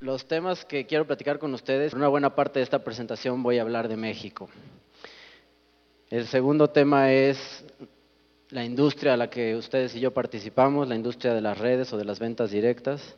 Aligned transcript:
los 0.00 0.26
temas 0.26 0.64
que 0.64 0.86
quiero 0.86 1.06
platicar 1.06 1.38
con 1.38 1.52
ustedes, 1.52 1.92
una 1.92 2.08
buena 2.08 2.34
parte 2.34 2.58
de 2.58 2.64
esta 2.64 2.82
presentación 2.82 3.42
voy 3.42 3.58
a 3.58 3.62
hablar 3.62 3.86
de 3.86 3.96
México. 3.96 4.48
El 6.08 6.26
segundo 6.26 6.68
tema 6.68 7.12
es 7.12 7.38
la 8.48 8.64
industria 8.64 9.14
a 9.14 9.16
la 9.16 9.30
que 9.30 9.54
ustedes 9.54 9.94
y 9.94 10.00
yo 10.00 10.12
participamos, 10.12 10.88
la 10.88 10.96
industria 10.96 11.34
de 11.34 11.42
las 11.42 11.58
redes 11.58 11.92
o 11.92 11.98
de 11.98 12.04
las 12.04 12.18
ventas 12.18 12.50
directas. 12.50 13.16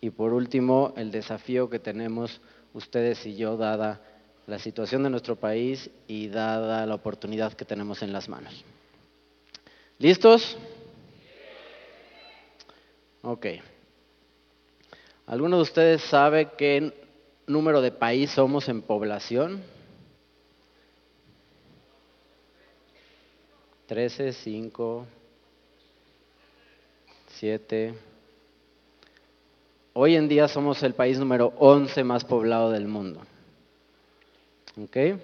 Y 0.00 0.10
por 0.10 0.34
último, 0.34 0.92
el 0.96 1.10
desafío 1.10 1.70
que 1.70 1.78
tenemos 1.78 2.40
ustedes 2.74 3.24
y 3.24 3.36
yo, 3.36 3.56
dada 3.56 4.02
la 4.46 4.58
situación 4.58 5.04
de 5.04 5.10
nuestro 5.10 5.36
país 5.36 5.88
y 6.06 6.28
dada 6.28 6.84
la 6.84 6.96
oportunidad 6.96 7.54
que 7.54 7.64
tenemos 7.64 8.02
en 8.02 8.12
las 8.12 8.28
manos. 8.28 8.62
¿Listos? 9.98 10.58
Ok. 13.22 13.46
¿Alguno 15.26 15.56
de 15.56 15.62
ustedes 15.62 16.02
sabe 16.02 16.50
qué 16.58 16.92
número 17.46 17.80
de 17.80 17.90
país 17.90 18.30
somos 18.30 18.68
en 18.68 18.82
población? 18.82 19.62
13, 23.86 24.32
5, 24.32 25.06
7. 27.28 27.94
Hoy 29.94 30.16
en 30.16 30.28
día 30.28 30.46
somos 30.46 30.82
el 30.82 30.92
país 30.92 31.18
número 31.18 31.54
11 31.58 32.04
más 32.04 32.24
poblado 32.24 32.70
del 32.70 32.86
mundo. 32.86 33.20
¿Ok? 34.82 35.18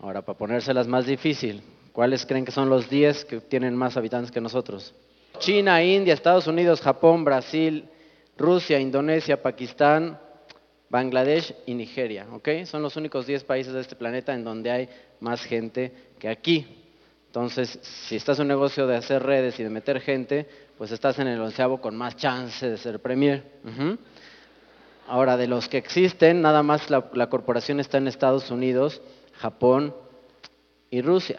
Ahora, 0.00 0.20
para 0.20 0.36
ponérselas 0.36 0.86
más 0.86 1.06
difícil, 1.06 1.62
¿cuáles 1.92 2.26
creen 2.26 2.44
que 2.44 2.52
son 2.52 2.68
los 2.68 2.90
10 2.90 3.24
que 3.24 3.40
tienen 3.40 3.74
más 3.74 3.96
habitantes 3.96 4.30
que 4.30 4.40
nosotros? 4.40 4.94
China, 5.38 5.82
India, 5.82 6.12
Estados 6.12 6.46
Unidos, 6.46 6.82
Japón, 6.82 7.24
Brasil, 7.24 7.88
Rusia, 8.40 8.80
Indonesia, 8.80 9.42
Pakistán, 9.42 10.18
Bangladesh 10.88 11.54
y 11.66 11.74
Nigeria. 11.74 12.26
Son 12.64 12.82
los 12.82 12.96
únicos 12.96 13.26
10 13.26 13.44
países 13.44 13.74
de 13.74 13.80
este 13.80 13.96
planeta 13.96 14.34
en 14.34 14.44
donde 14.44 14.70
hay 14.70 14.88
más 15.20 15.42
gente 15.42 15.92
que 16.18 16.28
aquí. 16.28 16.66
Entonces, 17.26 17.78
si 17.82 18.16
estás 18.16 18.38
en 18.38 18.44
un 18.44 18.48
negocio 18.48 18.86
de 18.86 18.96
hacer 18.96 19.22
redes 19.22 19.60
y 19.60 19.62
de 19.62 19.68
meter 19.68 20.00
gente, 20.00 20.48
pues 20.78 20.90
estás 20.90 21.18
en 21.18 21.28
el 21.28 21.40
onceavo 21.40 21.82
con 21.82 21.94
más 21.94 22.16
chance 22.16 22.68
de 22.68 22.78
ser 22.78 23.00
premier. 23.00 23.44
Ahora, 25.06 25.36
de 25.36 25.46
los 25.46 25.68
que 25.68 25.76
existen, 25.76 26.40
nada 26.40 26.62
más 26.62 26.88
la, 26.88 27.10
la, 27.12 27.28
corporación 27.28 27.78
está 27.78 27.98
en 27.98 28.08
Estados 28.08 28.50
Unidos, 28.50 29.02
Japón 29.34 29.94
y 30.90 31.02
Rusia. 31.02 31.38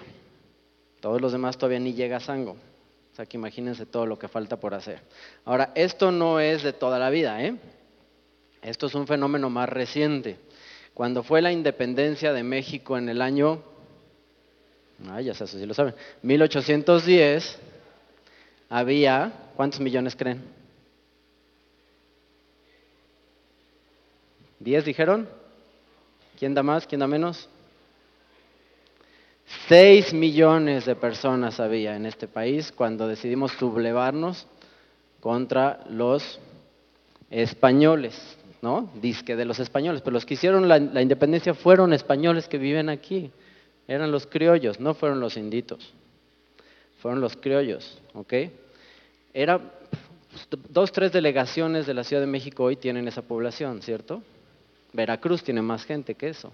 Todos 0.99 1.19
los 1.19 1.31
demás 1.31 1.57
todavía 1.57 1.79
ni 1.79 1.93
llega 1.93 2.17
a 2.17 2.19
Sango. 2.19 2.57
O 3.11 3.15
sea 3.15 3.25
que 3.25 3.37
imagínense 3.37 3.85
todo 3.85 4.05
lo 4.05 4.17
que 4.17 4.27
falta 4.27 4.57
por 4.57 4.73
hacer. 4.73 5.01
Ahora, 5.45 5.71
esto 5.75 6.11
no 6.11 6.39
es 6.39 6.63
de 6.63 6.73
toda 6.73 6.97
la 6.97 7.09
vida, 7.09 7.43
¿eh? 7.43 7.55
Esto 8.61 8.87
es 8.87 8.95
un 8.95 9.07
fenómeno 9.07 9.49
más 9.49 9.67
reciente. 9.67 10.37
Cuando 10.93 11.23
fue 11.23 11.41
la 11.41 11.51
independencia 11.51 12.31
de 12.31 12.43
México 12.43 12.97
en 12.97 13.09
el 13.09 13.21
año 13.21 13.63
Ah, 15.09 15.21
ya 15.21 15.33
sé, 15.33 15.45
eso 15.45 15.65
lo 15.65 15.73
saben. 15.73 15.95
1810 16.21 17.57
había, 18.69 19.31
¿cuántos 19.55 19.79
millones 19.79 20.15
creen? 20.15 20.41
¿Diez 24.59 24.85
dijeron? 24.85 25.27
¿Quién 26.37 26.53
da 26.53 26.61
más? 26.61 26.85
¿Quién 26.85 26.99
da 26.99 27.07
menos? 27.07 27.49
Seis 29.67 30.13
millones 30.13 30.85
de 30.85 30.95
personas 30.95 31.59
había 31.59 31.95
en 31.95 32.05
este 32.05 32.27
país 32.27 32.71
cuando 32.71 33.07
decidimos 33.07 33.51
sublevarnos 33.53 34.47
contra 35.19 35.83
los 35.89 36.39
españoles, 37.29 38.37
¿no? 38.61 38.89
Disque 39.01 39.35
de 39.35 39.45
los 39.45 39.59
españoles, 39.59 40.01
pero 40.01 40.13
los 40.13 40.25
que 40.25 40.35
hicieron 40.35 40.67
la, 40.67 41.01
independencia 41.01 41.53
fueron 41.53 41.93
españoles 41.93 42.47
que 42.47 42.57
viven 42.57 42.89
aquí. 42.89 43.31
Eran 43.87 44.11
los 44.11 44.25
criollos, 44.25 44.79
no 44.79 44.93
fueron 44.93 45.19
los 45.19 45.35
inditos. 45.37 45.93
Fueron 47.01 47.19
los 47.19 47.35
criollos, 47.35 47.99
¿ok? 48.13 48.33
Era, 49.33 49.59
dos, 50.69 50.91
tres 50.91 51.11
delegaciones 51.11 51.87
de 51.87 51.93
la 51.93 52.03
Ciudad 52.03 52.21
de 52.21 52.27
México 52.27 52.63
hoy 52.63 52.75
tienen 52.75 53.07
esa 53.07 53.21
población, 53.21 53.81
¿cierto? 53.81 54.21
Veracruz 54.93 55.43
tiene 55.43 55.61
más 55.61 55.83
gente 55.83 56.15
que 56.15 56.29
eso. 56.29 56.53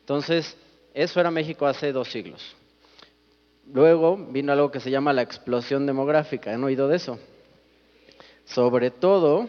Entonces, 0.00 0.56
eso 0.96 1.20
era 1.20 1.30
México 1.30 1.66
hace 1.66 1.92
dos 1.92 2.10
siglos. 2.10 2.56
Luego 3.70 4.16
vino 4.16 4.50
algo 4.50 4.70
que 4.70 4.80
se 4.80 4.90
llama 4.90 5.12
la 5.12 5.20
explosión 5.20 5.84
demográfica. 5.84 6.54
¿Han 6.54 6.64
oído 6.64 6.88
de 6.88 6.96
eso? 6.96 7.18
Sobre 8.46 8.90
todo 8.90 9.46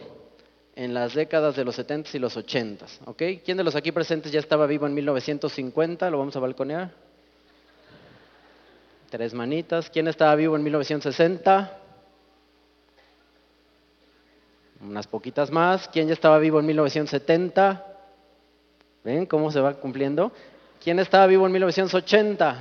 en 0.76 0.92
las 0.92 1.14
décadas 1.14 1.56
de 1.56 1.64
los 1.64 1.74
70 1.76 2.10
y 2.12 2.18
los 2.20 2.36
80. 2.36 2.84
¿ok? 3.06 3.22
¿Quién 3.42 3.56
de 3.56 3.64
los 3.64 3.74
aquí 3.76 3.92
presentes 3.92 4.30
ya 4.30 4.40
estaba 4.40 4.66
vivo 4.66 4.86
en 4.86 4.92
1950? 4.92 6.10
¿Lo 6.10 6.18
vamos 6.18 6.36
a 6.36 6.40
balconear? 6.40 6.92
Tres 9.08 9.32
manitas. 9.32 9.88
¿Quién 9.88 10.06
estaba 10.06 10.34
vivo 10.34 10.54
en 10.54 10.62
1960? 10.62 11.78
Unas 14.82 15.06
poquitas 15.06 15.50
más. 15.50 15.88
¿Quién 15.88 16.08
ya 16.08 16.12
estaba 16.12 16.38
vivo 16.38 16.60
en 16.60 16.66
1970? 16.66 17.86
¿Ven 19.02 19.24
cómo 19.24 19.50
se 19.50 19.60
va 19.60 19.72
cumpliendo? 19.72 20.30
¿Quién 20.82 20.98
estaba 20.98 21.26
vivo 21.26 21.46
en 21.46 21.52
1980? 21.52 22.56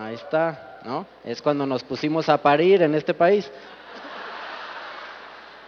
Ahí 0.00 0.14
está, 0.14 0.80
¿no? 0.84 1.06
Es 1.24 1.40
cuando 1.40 1.66
nos 1.66 1.82
pusimos 1.82 2.28
a 2.28 2.38
parir 2.38 2.82
en 2.82 2.94
este 2.94 3.14
país 3.14 3.50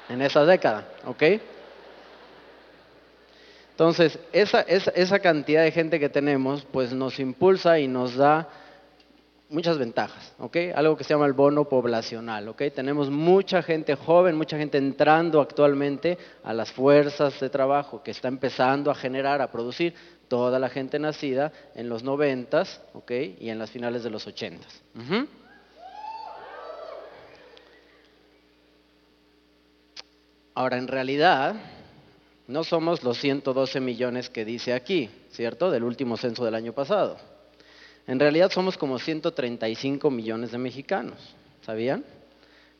en 0.09 0.21
esa 0.21 0.45
década, 0.45 0.85
¿ok? 1.07 1.23
Entonces, 3.71 4.19
esa, 4.33 4.61
esa, 4.61 4.91
esa, 4.91 5.19
cantidad 5.21 5.63
de 5.63 5.73
gente 5.73 5.99
que 5.99 6.09
tenemos, 6.09 6.67
pues 6.71 6.93
nos 6.93 7.19
impulsa 7.19 7.79
y 7.79 7.89
nos 7.89 8.17
da 8.17 8.49
muchas 9.53 9.79
ventajas, 9.79 10.33
¿ok? 10.39 10.57
Algo 10.75 10.97
que 10.97 11.05
se 11.05 11.11
llama 11.11 11.27
el 11.27 11.35
bono 11.35 11.69
poblacional, 11.69 12.49
¿ok? 12.49 12.63
Tenemos 12.75 13.11
mucha 13.11 13.63
gente 13.63 13.95
joven, 13.95 14.37
mucha 14.37 14.57
gente 14.57 14.79
entrando 14.79 15.41
actualmente 15.41 16.19
a 16.43 16.53
las 16.53 16.73
fuerzas 16.73 17.39
de 17.39 17.51
trabajo, 17.51 18.03
que 18.03 18.11
está 18.11 18.29
empezando 18.29 18.91
a 18.91 18.95
generar, 18.95 19.43
a 19.43 19.51
producir 19.51 19.95
toda 20.29 20.59
la 20.59 20.71
gente 20.71 20.99
nacida 20.99 21.53
en 21.75 21.89
los 21.89 22.03
noventas, 22.03 22.81
¿ok? 22.95 23.11
Y 23.39 23.51
en 23.51 23.59
las 23.59 23.71
finales 23.71 24.03
de 24.03 24.11
los 24.11 24.27
ochentas. 24.27 24.83
Ahora, 30.55 30.79
en 30.79 30.89
realidad, 30.89 31.55
no 32.47 32.65
somos 32.65 33.03
los 33.03 33.19
112 33.19 33.81
millones 33.81 34.29
que 34.31 34.45
dice 34.45 34.73
aquí, 34.73 35.11
¿cierto? 35.31 35.71
Del 35.71 35.85
último 35.85 36.17
censo 36.17 36.45
del 36.45 36.55
año 36.55 36.73
pasado. 36.73 37.32
En 38.07 38.19
realidad 38.19 38.51
somos 38.51 38.77
como 38.77 38.99
135 38.99 40.11
millones 40.11 40.51
de 40.53 40.59
mexicanos, 40.59 41.19
¿sabían? 41.63 42.05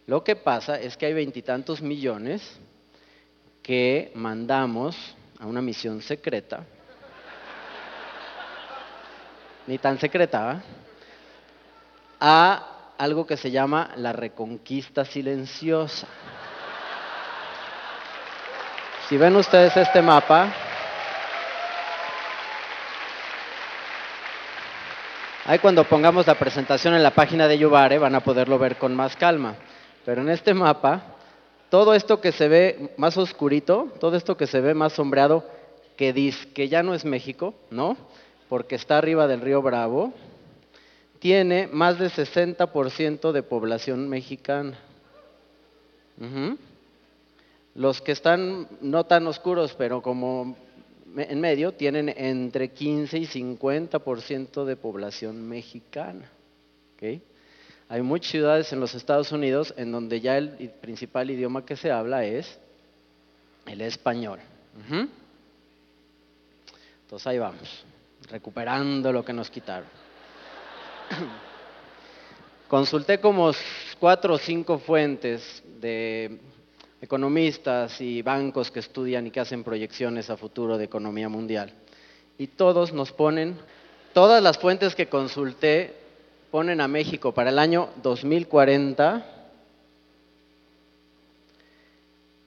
Lo 0.07 0.25
que 0.25 0.35
pasa 0.35 0.81
es 0.81 0.97
que 0.97 1.07
hay 1.07 1.15
veintitantos 1.15 1.81
millones 1.81 2.59
que 3.63 4.11
mandamos 4.15 4.97
a 5.39 5.47
una 5.47 5.63
misión 5.63 6.03
secreta, 6.03 6.65
ni 9.69 9.79
tan 9.79 9.99
secreta, 9.99 10.63
a 12.19 12.95
algo 12.99 13.25
que 13.25 13.37
se 13.37 13.51
llama 13.51 13.93
la 13.97 14.13
reconquista 14.13 15.05
silenciosa. 15.05 16.09
Si 19.09 19.17
ven 19.17 19.37
ustedes 19.37 19.77
este 19.77 20.03
mapa, 20.03 20.72
ahí 25.45 25.59
cuando 25.59 25.85
pongamos 25.85 26.27
la 26.27 26.39
presentación 26.39 26.95
en 26.95 27.03
la 27.03 27.15
página 27.15 27.49
de 27.49 27.59
Yubare 27.59 27.99
van 27.99 28.15
a 28.15 28.25
poderlo 28.25 28.59
ver 28.59 28.77
con 28.77 28.95
más 28.95 29.17
calma. 29.17 29.57
Pero 30.05 30.23
en 30.23 30.29
este 30.29 30.55
mapa, 30.55 31.17
todo 31.71 31.95
esto 31.95 32.21
que 32.21 32.33
se 32.33 32.49
ve 32.49 32.95
más 32.97 33.17
oscurito, 33.17 33.89
todo 34.01 34.17
esto 34.17 34.37
que 34.37 34.47
se 34.47 34.61
ve 34.61 34.75
más 34.75 34.93
sombreado, 34.95 35.45
que 35.97 36.13
dice 36.13 36.49
que 36.53 36.69
ya 36.69 36.83
no 36.83 36.95
es 36.95 37.05
México, 37.05 37.55
¿no? 37.71 37.97
Porque 38.49 38.75
está 38.75 38.99
arriba 38.99 39.27
del 39.27 39.41
río 39.41 39.63
Bravo, 39.63 40.13
tiene 41.19 41.69
más 41.71 41.99
del 41.99 42.11
60% 42.11 43.33
de 43.33 43.43
población 43.43 44.09
mexicana. 44.09 44.77
Los 47.75 48.01
que 48.01 48.13
están 48.13 48.69
no 48.81 49.05
tan 49.05 49.27
oscuros, 49.27 49.75
pero 49.75 50.03
como 50.03 50.57
en 51.17 51.41
medio, 51.41 51.73
tienen 51.73 52.09
entre 52.09 52.71
15 52.71 53.19
y 53.19 53.27
50% 53.27 54.65
de 54.65 54.77
población 54.77 55.49
mexicana. 55.49 56.31
Hay 57.89 58.01
muchas 58.03 58.31
ciudades 58.31 58.73
en 58.73 58.81
los 58.81 58.95
Estados 58.95 59.33
Unidos 59.33 59.75
en 59.77 59.91
donde 59.93 60.21
ya 60.21 60.39
el 60.39 60.71
principal 60.81 61.31
idioma 61.31 61.67
que 61.67 61.77
se 61.77 61.91
habla 61.91 62.25
es 62.25 62.59
el 63.67 63.81
español. 63.81 64.39
Entonces 67.03 67.27
ahí 67.27 67.39
vamos, 67.39 67.85
recuperando 68.31 69.13
lo 69.13 69.25
que 69.25 69.33
nos 69.33 69.51
quitaron. 69.51 69.89
Consulté 72.69 73.21
como 73.21 73.51
cuatro 73.99 74.35
o 74.35 74.39
cinco 74.39 74.79
fuentes 74.79 75.63
de 75.81 76.39
economistas 77.13 78.01
y 78.01 78.23
bancos 78.23 78.71
que 78.71 78.81
estudian 78.81 79.27
y 79.27 79.31
que 79.31 79.41
hacen 79.41 79.63
proyecciones 79.63 80.31
a 80.31 80.39
futuro 80.39 80.79
de 80.79 80.85
economía 80.85 81.29
mundial. 81.29 81.71
Y 82.39 82.47
todos 82.47 82.95
nos 82.95 83.13
ponen, 83.13 83.55
todas 84.15 84.43
las 84.43 84.57
fuentes 84.57 84.95
que 84.95 85.11
consulté 85.11 85.95
ponen 86.51 86.81
a 86.81 86.89
México 86.89 87.33
para 87.33 87.51
el 87.51 87.59
año 87.59 87.91
2040 88.03 89.27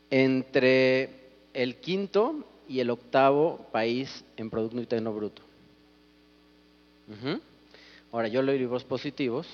entre 0.09 1.11
el 1.53 1.75
quinto 1.75 2.43
y 2.67 2.79
el 2.79 2.89
octavo 2.89 3.67
país 3.71 4.25
en 4.35 4.49
Producto 4.49 4.79
Interno 4.79 5.13
Bruto. 5.13 5.43
Ahora, 8.11 8.29
yo 8.29 8.41
leí 8.41 8.57
libros 8.57 8.83
positivos, 8.83 9.45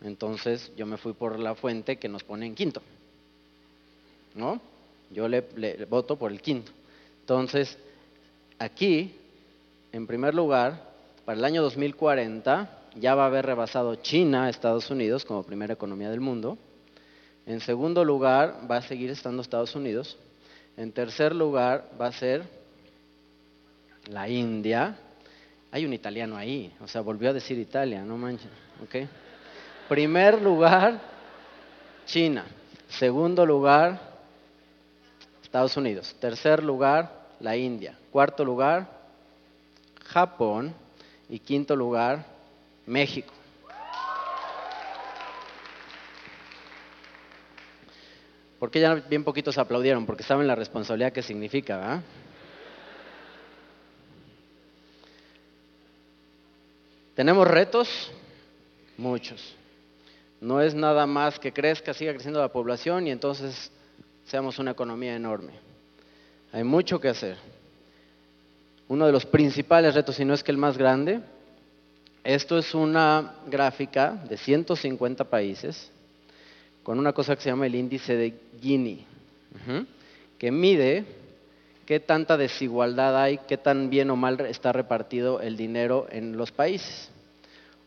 entonces 0.00 0.72
yo 0.78 0.86
me 0.86 0.96
fui 0.96 1.12
por 1.12 1.38
la 1.38 1.54
fuente 1.54 1.98
que 1.98 2.08
nos 2.08 2.24
pone 2.24 2.46
en 2.46 2.54
quinto. 2.54 2.80
¿No? 4.34 4.60
Yo 5.10 5.28
le, 5.28 5.42
voto 5.88 6.16
por 6.16 6.32
el 6.32 6.40
quinto. 6.40 6.72
Entonces, 7.20 7.78
aquí, 8.58 9.14
en 9.92 10.06
primer 10.06 10.34
lugar, 10.34 10.82
para 11.24 11.38
el 11.38 11.44
año 11.44 11.62
2040 11.62 12.80
ya 12.96 13.14
va 13.14 13.24
a 13.24 13.26
haber 13.26 13.46
rebasado 13.46 13.96
China 13.96 14.44
a 14.44 14.50
Estados 14.50 14.90
Unidos 14.90 15.24
como 15.24 15.42
primera 15.42 15.74
economía 15.74 16.10
del 16.10 16.20
mundo. 16.20 16.58
En 17.46 17.60
segundo 17.60 18.04
lugar, 18.04 18.68
va 18.70 18.78
a 18.78 18.82
seguir 18.82 19.10
estando 19.10 19.42
Estados 19.42 19.74
Unidos. 19.74 20.16
En 20.76 20.92
tercer 20.92 21.34
lugar, 21.34 21.90
va 22.00 22.06
a 22.06 22.12
ser 22.12 22.42
la 24.08 24.28
India. 24.28 24.96
Hay 25.70 25.84
un 25.84 25.92
italiano 25.92 26.36
ahí, 26.36 26.72
o 26.80 26.88
sea, 26.88 27.00
volvió 27.00 27.30
a 27.30 27.32
decir 27.32 27.58
Italia, 27.58 28.02
no 28.02 28.16
manches. 28.16 28.50
¿ok? 28.82 29.08
Primer 29.88 30.40
lugar, 30.40 31.00
China. 32.06 32.44
Segundo 32.88 33.44
lugar, 33.44 34.13
Estados 35.54 35.76
Unidos. 35.76 36.16
Tercer 36.18 36.64
lugar, 36.64 37.28
la 37.38 37.56
India. 37.56 37.96
Cuarto 38.10 38.44
lugar, 38.44 38.90
Japón. 40.06 40.74
Y 41.28 41.38
quinto 41.38 41.76
lugar, 41.76 42.26
México. 42.86 43.32
¿Por 48.58 48.72
qué 48.72 48.80
ya 48.80 48.94
bien 48.94 49.22
poquitos 49.22 49.56
aplaudieron? 49.56 50.06
Porque 50.06 50.24
saben 50.24 50.48
la 50.48 50.56
responsabilidad 50.56 51.12
que 51.12 51.22
significa, 51.22 51.76
¿verdad? 51.76 52.02
¿Tenemos 57.14 57.46
retos? 57.46 58.10
Muchos. 58.98 59.54
No 60.40 60.60
es 60.60 60.74
nada 60.74 61.06
más 61.06 61.38
que 61.38 61.52
crezca, 61.52 61.94
siga 61.94 62.12
creciendo 62.12 62.40
la 62.40 62.48
población 62.48 63.06
y 63.06 63.12
entonces 63.12 63.70
seamos 64.26 64.58
una 64.58 64.72
economía 64.72 65.14
enorme. 65.14 65.52
Hay 66.52 66.64
mucho 66.64 67.00
que 67.00 67.08
hacer. 67.08 67.36
Uno 68.88 69.06
de 69.06 69.12
los 69.12 69.26
principales 69.26 69.94
retos, 69.94 70.16
si 70.16 70.24
no 70.24 70.34
es 70.34 70.42
que 70.42 70.52
el 70.52 70.58
más 70.58 70.76
grande, 70.76 71.20
esto 72.22 72.58
es 72.58 72.74
una 72.74 73.34
gráfica 73.46 74.12
de 74.28 74.36
150 74.36 75.24
países 75.24 75.90
con 76.82 76.98
una 76.98 77.12
cosa 77.12 77.34
que 77.34 77.42
se 77.42 77.48
llama 77.48 77.66
el 77.66 77.74
índice 77.74 78.14
de 78.14 78.34
Gini, 78.60 79.06
que 80.38 80.52
mide 80.52 81.04
qué 81.86 81.98
tanta 81.98 82.36
desigualdad 82.36 83.20
hay, 83.20 83.38
qué 83.48 83.56
tan 83.56 83.88
bien 83.88 84.10
o 84.10 84.16
mal 84.16 84.38
está 84.42 84.72
repartido 84.72 85.40
el 85.40 85.56
dinero 85.56 86.06
en 86.10 86.36
los 86.36 86.52
países. 86.52 87.10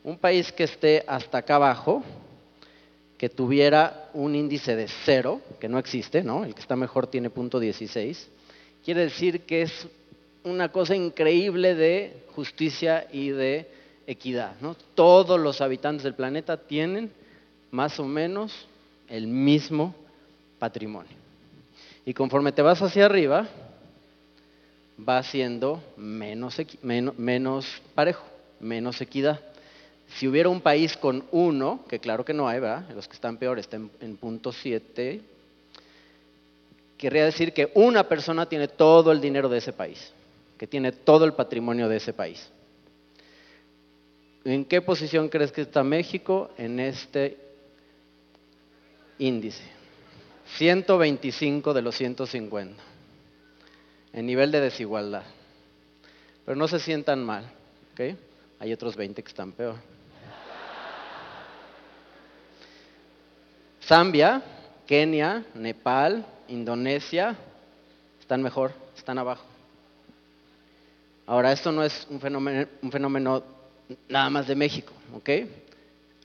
Un 0.04 0.18
país 0.18 0.52
que 0.52 0.64
esté 0.64 1.04
hasta 1.08 1.40
acá 1.40 1.56
abajo, 1.56 2.04
que 3.18 3.30
tuviera 3.30 4.10
un 4.14 4.36
índice 4.36 4.76
de 4.76 4.88
cero, 5.06 5.42
que 5.60 5.68
no 5.68 5.80
existe, 5.80 6.24
¿no? 6.24 6.46
El 6.46 6.54
que 6.54 6.62
está 6.62 6.76
mejor 6.76 7.08
tiene 7.08 7.30
punto 7.30 7.60
16, 7.60 8.30
quiere 8.86 9.02
decir 9.02 9.42
que 9.42 9.64
es 9.64 9.88
una 10.44 10.72
cosa 10.72 10.96
increíble 10.96 11.76
de 11.76 12.24
justicia 12.36 13.08
y 13.12 13.30
de 13.30 13.68
equidad, 14.06 14.56
¿no? 14.62 14.76
Todos 14.96 15.40
los 15.40 15.62
habitantes 15.62 16.04
del 16.04 16.14
planeta 16.14 16.58
tienen 16.58 17.12
más 17.72 18.00
o 18.00 18.06
menos 18.06 18.68
el 19.10 19.28
mismo 19.28 19.96
patrimonio. 20.60 21.12
Y 22.06 22.14
conforme 22.14 22.52
te 22.52 22.62
vas 22.62 22.82
hacia 22.82 23.06
arriba, 23.06 23.48
va 24.98 25.22
siendo 25.24 25.84
menos, 25.98 26.58
menos 26.82 27.82
parejo, 27.94 28.26
menos 28.60 29.02
equidad. 29.02 29.42
Si 30.16 30.28
hubiera 30.28 30.50
un 30.50 30.62
país 30.62 30.96
con 30.98 31.26
uno, 31.32 31.84
que 31.88 32.00
claro 32.00 32.24
que 32.26 32.34
no 32.34 32.48
hay, 32.48 32.60
¿verdad? 32.60 32.90
Los 32.96 33.08
que 33.08 33.14
están 33.14 33.38
peor 33.38 33.60
están 33.60 33.92
en 34.00 34.18
punto 34.18 34.52
7, 34.52 35.22
querría 36.98 37.26
decir 37.26 37.54
que 37.54 37.72
una 37.76 38.08
persona 38.08 38.48
tiene 38.48 38.68
todo 38.68 39.12
el 39.12 39.22
dinero 39.22 39.50
de 39.50 39.60
ese 39.60 39.74
país, 39.74 40.12
que 40.58 40.66
tiene 40.66 40.92
todo 40.92 41.26
el 41.26 41.34
patrimonio 41.34 41.88
de 41.88 41.98
ese 41.98 42.14
país. 42.14 42.50
¿En 44.44 44.66
qué 44.66 44.82
posición 44.82 45.30
crees 45.30 45.52
que 45.52 45.62
está 45.62 45.84
México 45.84 46.52
en 46.58 46.80
este 46.80 47.38
índice? 49.20 49.64
125 50.56 51.74
de 51.74 51.82
los 51.82 51.96
150 51.96 52.82
en 54.14 54.26
nivel 54.26 54.52
de 54.52 54.62
desigualdad. 54.62 55.24
Pero 56.46 56.56
no 56.56 56.68
se 56.68 56.80
sientan 56.80 57.24
mal, 57.24 57.44
¿ok? 57.92 58.16
Hay 58.60 58.72
otros 58.74 58.96
20 58.96 59.22
que 59.22 59.28
están 59.28 59.52
peor. 59.52 59.76
Zambia, 63.88 64.42
Kenia, 64.86 65.46
Nepal, 65.56 66.26
Indonesia 66.50 67.38
están 68.20 68.42
mejor, 68.42 68.74
están 68.98 69.18
abajo. 69.18 69.46
Ahora, 71.26 71.54
esto 71.54 71.72
no 71.72 71.84
es 71.84 72.06
un 72.10 72.20
fenómeno, 72.20 73.44
nada 74.10 74.30
más 74.30 74.48
de 74.48 74.56
México, 74.56 74.92
¿ok? 75.16 75.30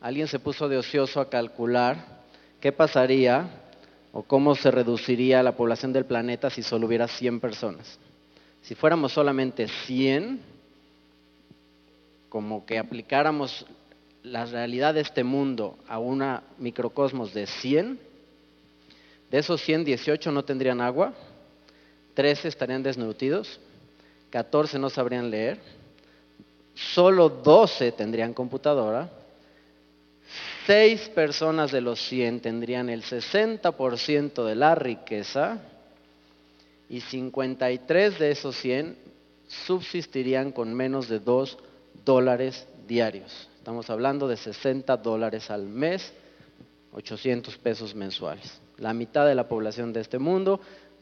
Alguien 0.00 0.26
se 0.26 0.40
puso 0.40 0.68
de 0.68 0.76
ocioso 0.76 1.20
a 1.20 1.30
calcular 1.30 2.22
qué 2.60 2.72
pasaría 2.72 3.48
o 4.12 4.24
cómo 4.24 4.56
se 4.56 4.72
reduciría 4.72 5.42
la 5.44 5.56
población 5.56 5.92
del 5.92 6.04
planeta 6.04 6.50
si 6.50 6.64
solo 6.64 6.88
hubiera 6.88 7.06
100 7.06 7.38
personas. 7.38 7.98
Si 8.62 8.74
fuéramos 8.74 9.12
solamente 9.12 9.68
100, 9.86 10.40
como 12.28 12.66
que 12.66 12.78
aplicáramos 12.78 13.64
la 14.22 14.44
realidad 14.44 14.94
de 14.94 15.00
este 15.00 15.24
mundo 15.24 15.78
a 15.88 15.98
una 15.98 16.42
microcosmos 16.58 17.34
de 17.34 17.46
100, 17.46 17.98
de 19.30 19.38
esos 19.38 19.60
100, 19.62 19.84
18 19.84 20.30
no 20.30 20.44
tendrían 20.44 20.80
agua, 20.80 21.14
13 22.14 22.48
estarían 22.48 22.82
desnutridos, 22.82 23.58
14 24.30 24.78
no 24.78 24.90
sabrían 24.90 25.30
leer, 25.30 25.58
solo 26.74 27.28
12 27.28 27.92
tendrían 27.92 28.34
computadora, 28.34 29.10
6 30.66 31.08
personas 31.10 31.72
de 31.72 31.80
los 31.80 32.00
100 32.08 32.40
tendrían 32.40 32.88
el 32.88 33.02
60% 33.02 34.44
de 34.44 34.54
la 34.54 34.74
riqueza 34.74 35.60
y 36.88 37.00
53 37.00 38.18
de 38.18 38.30
esos 38.30 38.56
100 38.56 38.96
subsistirían 39.48 40.52
con 40.52 40.72
menos 40.72 41.08
de 41.08 41.18
2 41.18 41.58
dólares 42.04 42.66
diarios. 42.86 43.48
Estamos 43.62 43.88
hablando 43.90 44.26
de 44.26 44.36
60 44.36 44.96
dólares 44.96 45.48
al 45.48 45.68
mes, 45.68 46.12
800 46.94 47.56
pesos 47.58 47.94
mensuales. 47.94 48.60
La 48.78 48.92
mitad 48.92 49.24
de 49.24 49.36
la 49.36 49.46
población 49.46 49.92
de 49.92 50.00
este 50.00 50.18
mundo 50.18 50.58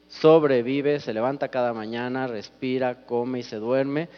sobrevive, 0.09 1.00
se 1.00 1.14
levanta 1.14 1.49
cada 1.49 1.73
mañana, 1.73 2.26
respira, 2.26 3.07
come 3.07 3.38
y 3.38 3.43
se 3.45 3.57
duerme 3.57 4.11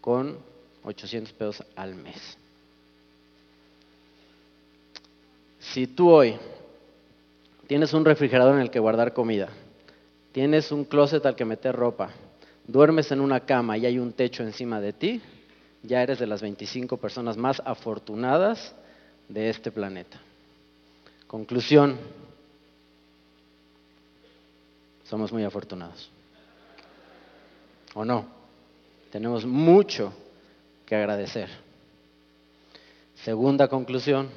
con 0.00 0.38
800 0.84 1.34
pesos 1.34 1.66
al 1.76 1.96
mes. 1.96 2.38
Si 5.58 5.86
tú 5.86 6.08
hoy 6.08 6.38
tienes 7.66 7.92
un 7.92 8.06
refrigerador 8.06 8.54
en 8.54 8.62
el 8.62 8.70
que 8.70 8.78
guardar 8.78 9.12
comida, 9.12 9.50
tienes 10.32 10.72
un 10.72 10.86
closet 10.86 11.26
al 11.26 11.36
que 11.36 11.44
meter 11.44 11.76
ropa, 11.76 12.08
duermes 12.66 13.12
en 13.12 13.20
una 13.20 13.40
cama 13.40 13.76
y 13.76 13.84
hay 13.84 13.98
un 13.98 14.14
techo 14.14 14.42
encima 14.42 14.80
de 14.80 14.94
ti, 14.94 15.20
ya 15.82 16.02
eres 16.02 16.18
de 16.18 16.26
las 16.26 16.42
25 16.42 16.96
personas 16.96 17.36
más 17.36 17.62
afortunadas 17.64 18.74
de 19.28 19.48
este 19.48 19.70
planeta. 19.70 20.20
Conclusión, 21.26 21.96
somos 25.04 25.32
muy 25.32 25.44
afortunados. 25.44 26.10
¿O 27.94 28.04
no? 28.04 28.26
Tenemos 29.10 29.44
mucho 29.44 30.12
que 30.86 30.96
agradecer. 30.96 31.48
Segunda 33.24 33.68
conclusión, 33.68 34.28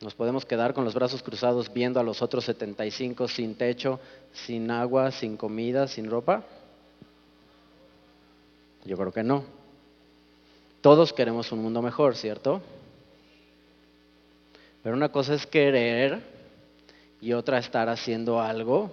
nos 0.00 0.14
podemos 0.14 0.44
quedar 0.44 0.74
con 0.74 0.84
los 0.84 0.94
brazos 0.94 1.22
cruzados 1.22 1.72
viendo 1.72 2.00
a 2.00 2.02
los 2.02 2.20
otros 2.20 2.44
75 2.44 3.28
sin 3.28 3.54
techo, 3.54 4.00
sin 4.32 4.70
agua, 4.70 5.10
sin 5.10 5.36
comida, 5.36 5.86
sin 5.86 6.10
ropa. 6.10 6.44
Yo 8.84 8.96
creo 8.96 9.12
que 9.12 9.22
no. 9.22 9.63
Todos 10.84 11.14
queremos 11.14 11.50
un 11.50 11.62
mundo 11.62 11.80
mejor, 11.80 12.14
¿cierto? 12.14 12.60
Pero 14.82 14.94
una 14.94 15.08
cosa 15.08 15.32
es 15.32 15.46
querer 15.46 16.20
y 17.22 17.32
otra 17.32 17.56
estar 17.56 17.88
haciendo 17.88 18.38
algo 18.38 18.92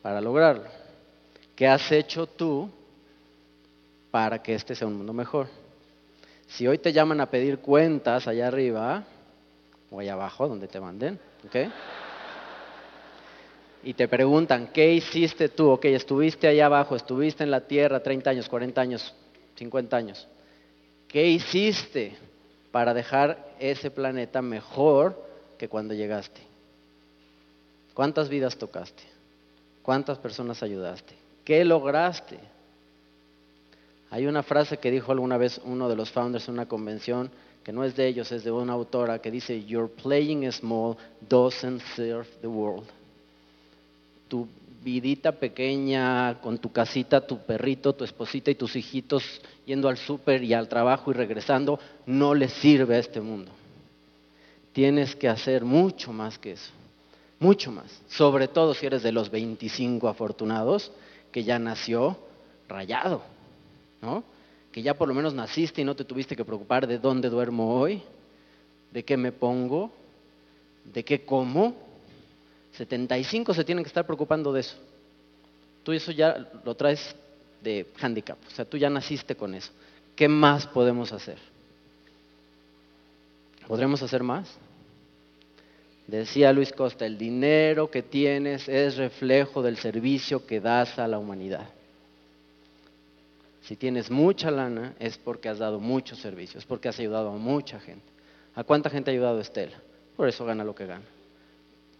para 0.00 0.22
lograrlo. 0.22 0.64
¿Qué 1.54 1.68
has 1.68 1.92
hecho 1.92 2.26
tú 2.26 2.70
para 4.10 4.42
que 4.42 4.54
este 4.54 4.74
sea 4.74 4.88
un 4.88 4.96
mundo 4.96 5.12
mejor? 5.12 5.48
Si 6.46 6.66
hoy 6.66 6.78
te 6.78 6.94
llaman 6.94 7.20
a 7.20 7.26
pedir 7.26 7.58
cuentas 7.58 8.26
allá 8.26 8.48
arriba 8.48 9.04
o 9.90 10.00
allá 10.00 10.14
abajo, 10.14 10.48
donde 10.48 10.68
te 10.68 10.80
manden, 10.80 11.20
¿ok? 11.44 11.70
Y 13.84 13.92
te 13.92 14.08
preguntan, 14.08 14.68
¿qué 14.72 14.90
hiciste 14.90 15.50
tú? 15.50 15.68
Ok, 15.68 15.84
estuviste 15.84 16.48
allá 16.48 16.64
abajo, 16.64 16.96
estuviste 16.96 17.44
en 17.44 17.50
la 17.50 17.60
tierra 17.60 18.02
30 18.02 18.30
años, 18.30 18.48
40 18.48 18.80
años, 18.80 19.14
50 19.56 19.96
años. 19.98 20.26
¿Qué 21.16 21.26
hiciste 21.28 22.14
para 22.70 22.92
dejar 22.92 23.54
ese 23.58 23.90
planeta 23.90 24.42
mejor 24.42 25.16
que 25.56 25.66
cuando 25.66 25.94
llegaste? 25.94 26.42
¿Cuántas 27.94 28.28
vidas 28.28 28.58
tocaste? 28.58 29.02
¿Cuántas 29.80 30.18
personas 30.18 30.62
ayudaste? 30.62 31.14
¿Qué 31.42 31.64
lograste? 31.64 32.38
Hay 34.10 34.26
una 34.26 34.42
frase 34.42 34.76
que 34.76 34.90
dijo 34.90 35.10
alguna 35.10 35.38
vez 35.38 35.58
uno 35.64 35.88
de 35.88 35.96
los 35.96 36.10
founders 36.10 36.48
en 36.48 36.52
una 36.52 36.68
convención, 36.68 37.30
que 37.64 37.72
no 37.72 37.82
es 37.82 37.96
de 37.96 38.08
ellos, 38.08 38.30
es 38.30 38.44
de 38.44 38.52
una 38.52 38.74
autora, 38.74 39.18
que 39.18 39.30
dice, 39.30 39.64
Your 39.64 39.88
playing 39.88 40.52
small 40.52 40.98
doesn't 41.26 41.80
serve 41.94 42.28
the 42.42 42.46
world. 42.46 42.84
Vidita 44.86 45.32
pequeña, 45.32 46.40
con 46.40 46.58
tu 46.58 46.70
casita, 46.70 47.26
tu 47.26 47.38
perrito, 47.38 47.92
tu 47.92 48.04
esposita 48.04 48.52
y 48.52 48.54
tus 48.54 48.76
hijitos 48.76 49.42
yendo 49.64 49.88
al 49.88 49.96
súper 49.96 50.44
y 50.44 50.54
al 50.54 50.68
trabajo 50.68 51.10
y 51.10 51.14
regresando, 51.14 51.80
no 52.06 52.36
le 52.36 52.48
sirve 52.48 52.94
a 52.94 53.00
este 53.00 53.20
mundo. 53.20 53.50
Tienes 54.72 55.16
que 55.16 55.28
hacer 55.28 55.64
mucho 55.64 56.12
más 56.12 56.38
que 56.38 56.52
eso, 56.52 56.70
mucho 57.40 57.72
más. 57.72 58.00
Sobre 58.06 58.46
todo 58.46 58.74
si 58.74 58.86
eres 58.86 59.02
de 59.02 59.10
los 59.10 59.28
25 59.28 60.06
afortunados 60.06 60.92
que 61.32 61.42
ya 61.42 61.58
nació 61.58 62.16
rayado 62.68 63.22
¿no? 64.00 64.22
Que 64.70 64.82
ya 64.82 64.94
por 64.94 65.08
lo 65.08 65.14
menos 65.14 65.34
naciste 65.34 65.80
y 65.80 65.84
no 65.84 65.96
te 65.96 66.04
tuviste 66.04 66.36
que 66.36 66.44
preocupar 66.44 66.86
de 66.86 66.98
dónde 66.98 67.28
duermo 67.28 67.74
hoy, 67.74 68.02
de 68.92 69.04
qué 69.04 69.16
me 69.16 69.32
pongo, 69.32 69.90
de 70.84 71.04
qué 71.04 71.24
como. 71.24 71.85
75 72.76 73.54
se 73.54 73.64
tienen 73.64 73.84
que 73.84 73.88
estar 73.88 74.04
preocupando 74.04 74.52
de 74.52 74.60
eso. 74.60 74.76
Tú 75.82 75.92
eso 75.92 76.12
ya 76.12 76.50
lo 76.64 76.74
traes 76.74 77.14
de 77.62 77.86
handicap, 78.00 78.38
o 78.46 78.50
sea, 78.50 78.64
tú 78.64 78.76
ya 78.76 78.90
naciste 78.90 79.34
con 79.34 79.54
eso. 79.54 79.70
¿Qué 80.14 80.28
más 80.28 80.66
podemos 80.66 81.12
hacer? 81.12 81.38
¿Podremos 83.66 84.02
hacer 84.02 84.22
más? 84.22 84.48
Decía 86.06 86.52
Luis 86.52 86.72
Costa, 86.72 87.04
el 87.04 87.18
dinero 87.18 87.90
que 87.90 88.02
tienes 88.02 88.68
es 88.68 88.96
reflejo 88.96 89.62
del 89.62 89.76
servicio 89.76 90.46
que 90.46 90.60
das 90.60 90.98
a 90.98 91.08
la 91.08 91.18
humanidad. 91.18 91.68
Si 93.62 93.74
tienes 93.74 94.10
mucha 94.10 94.50
lana 94.52 94.94
es 95.00 95.18
porque 95.18 95.48
has 95.48 95.58
dado 95.58 95.80
muchos 95.80 96.20
servicios, 96.20 96.62
es 96.62 96.66
porque 96.66 96.88
has 96.88 96.98
ayudado 97.00 97.30
a 97.30 97.36
mucha 97.36 97.80
gente. 97.80 98.06
¿A 98.54 98.62
cuánta 98.62 98.88
gente 98.88 99.10
ha 99.10 99.14
ayudado 99.14 99.40
Estela? 99.40 99.76
Por 100.16 100.28
eso 100.28 100.44
gana 100.44 100.62
lo 100.62 100.74
que 100.74 100.86
gana. 100.86 101.04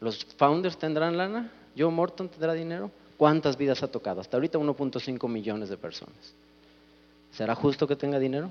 ¿Los 0.06 0.24
founders 0.36 0.78
tendrán 0.78 1.16
lana? 1.16 1.50
¿Joe 1.76 1.90
Morton 1.90 2.28
tendrá 2.28 2.52
dinero? 2.54 2.92
¿Cuántas 3.16 3.56
vidas 3.56 3.82
ha 3.82 3.88
tocado? 3.88 4.20
Hasta 4.20 4.36
ahorita 4.36 4.56
1.5 4.56 5.28
millones 5.28 5.68
de 5.68 5.76
personas. 5.76 6.32
¿Será 7.32 7.56
justo 7.56 7.88
que 7.88 7.96
tenga 7.96 8.20
dinero? 8.20 8.48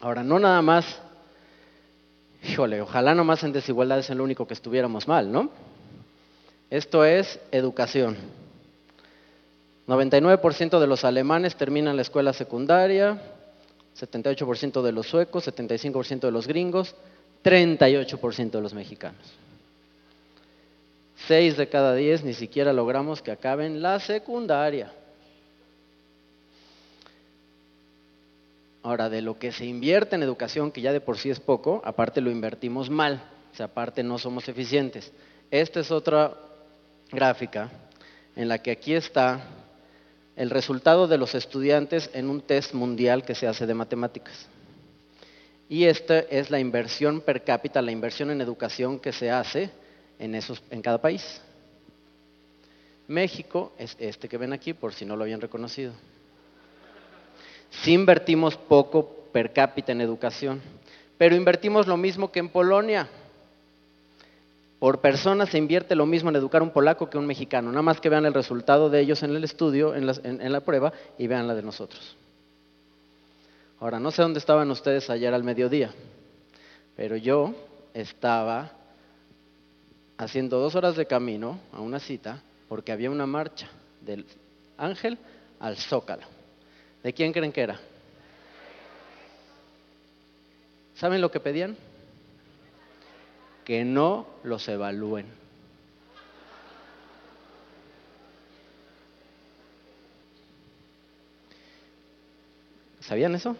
Ahora, 0.00 0.22
no 0.22 0.38
nada 0.38 0.62
más, 0.62 0.86
híjole, 2.44 2.80
ojalá 2.80 3.14
no 3.14 3.24
más 3.24 3.44
en 3.44 3.52
desigualdad 3.52 3.98
es 3.98 4.08
lo 4.08 4.24
único 4.24 4.46
que 4.46 4.54
estuviéramos 4.54 5.06
mal, 5.06 5.30
¿no? 5.30 5.50
Esto 6.70 7.04
es 7.04 7.38
educación. 7.52 8.16
99% 9.86 10.80
de 10.80 10.86
los 10.86 11.04
alemanes 11.04 11.56
terminan 11.56 11.94
la 11.94 12.02
escuela 12.02 12.32
secundaria, 12.32 13.20
78% 14.00 14.80
de 14.80 14.92
los 14.92 15.08
suecos, 15.08 15.46
75% 15.46 16.20
de 16.20 16.30
los 16.30 16.46
gringos, 16.46 16.94
38% 17.42 18.50
de 18.50 18.60
los 18.60 18.74
mexicanos. 18.74 19.22
6 21.26 21.56
de 21.56 21.68
cada 21.68 21.94
10 21.94 22.24
ni 22.24 22.34
siquiera 22.34 22.72
logramos 22.72 23.22
que 23.22 23.30
acaben 23.30 23.82
la 23.82 23.98
secundaria. 24.00 24.92
Ahora, 28.82 29.08
de 29.08 29.22
lo 29.22 29.38
que 29.38 29.50
se 29.50 29.64
invierte 29.64 30.14
en 30.14 30.22
educación, 30.22 30.70
que 30.70 30.80
ya 30.80 30.92
de 30.92 31.00
por 31.00 31.18
sí 31.18 31.30
es 31.30 31.40
poco, 31.40 31.82
aparte 31.84 32.20
lo 32.20 32.30
invertimos 32.30 32.88
mal, 32.88 33.20
o 33.52 33.56
sea, 33.56 33.66
aparte 33.66 34.04
no 34.04 34.18
somos 34.18 34.48
eficientes. 34.48 35.10
Esta 35.50 35.80
es 35.80 35.90
otra 35.90 36.34
gráfica 37.10 37.70
en 38.36 38.48
la 38.48 38.58
que 38.58 38.70
aquí 38.70 38.94
está 38.94 39.44
el 40.36 40.50
resultado 40.50 41.08
de 41.08 41.18
los 41.18 41.34
estudiantes 41.34 42.10
en 42.12 42.28
un 42.28 42.42
test 42.42 42.74
mundial 42.74 43.24
que 43.24 43.34
se 43.34 43.48
hace 43.48 43.66
de 43.66 43.74
matemáticas. 43.74 44.46
Y 45.68 45.84
esta 45.84 46.20
es 46.20 46.50
la 46.50 46.60
inversión 46.60 47.20
per 47.20 47.42
cápita, 47.42 47.82
la 47.82 47.90
inversión 47.90 48.30
en 48.30 48.40
educación 48.40 49.00
que 49.00 49.12
se 49.12 49.30
hace 49.30 49.70
en, 50.18 50.34
esos, 50.34 50.62
en 50.70 50.80
cada 50.80 50.98
país. 50.98 51.40
México 53.08 53.72
es 53.78 53.96
este 53.98 54.28
que 54.28 54.38
ven 54.38 54.52
aquí, 54.52 54.72
por 54.72 54.92
si 54.92 55.04
no 55.04 55.16
lo 55.16 55.24
habían 55.24 55.40
reconocido. 55.40 55.92
Sí 57.70 57.92
invertimos 57.92 58.56
poco 58.56 59.28
per 59.32 59.52
cápita 59.52 59.92
en 59.92 60.00
educación, 60.00 60.60
pero 61.18 61.36
invertimos 61.36 61.86
lo 61.86 61.96
mismo 61.96 62.30
que 62.30 62.40
en 62.40 62.48
Polonia. 62.48 63.08
Por 64.78 65.00
persona 65.00 65.46
se 65.46 65.58
invierte 65.58 65.94
lo 65.94 66.06
mismo 66.06 66.30
en 66.30 66.36
educar 66.36 66.62
un 66.62 66.70
polaco 66.70 67.08
que 67.08 67.16
un 67.16 67.26
mexicano. 67.26 67.70
Nada 67.70 67.82
más 67.82 68.00
que 68.00 68.08
vean 68.08 68.26
el 68.26 68.34
resultado 68.34 68.90
de 68.90 69.00
ellos 69.00 69.22
en 69.22 69.34
el 69.34 69.42
estudio, 69.42 69.94
en 69.94 70.06
la, 70.52 70.60
prueba, 70.60 70.92
y 71.18 71.26
vean 71.26 71.46
la 71.46 71.54
de 71.54 71.62
nosotros. 71.62 72.16
Ahora, 73.80 74.00
no 74.00 74.10
sé 74.10 74.22
dónde 74.22 74.38
estaban 74.38 74.70
ustedes 74.70 75.10
ayer 75.10 75.32
al 75.34 75.44
mediodía, 75.44 75.92
pero 76.96 77.16
yo 77.16 77.54
estaba 77.92 78.72
haciendo 80.16 80.58
dos 80.58 80.74
horas 80.74 80.96
de 80.96 81.06
camino 81.06 81.60
a 81.72 81.80
una 81.80 82.00
cita 82.00 82.42
porque 82.68 82.92
había 82.92 83.10
una 83.10 83.26
marcha 83.26 83.68
del 84.00 84.24
Ángel 84.78 85.18
al 85.60 85.76
Zócalo. 85.76 86.26
¿De 87.02 87.12
quién 87.12 87.32
creen 87.32 87.52
que 87.52 87.60
era? 87.60 87.78
¿Saben 90.94 91.20
lo 91.20 91.30
que 91.30 91.40
pedían? 91.40 91.76
que 93.66 93.84
no 93.84 94.28
los 94.44 94.68
evalúen. 94.68 95.26
¿Sabían 103.00 103.34
eso? 103.34 103.56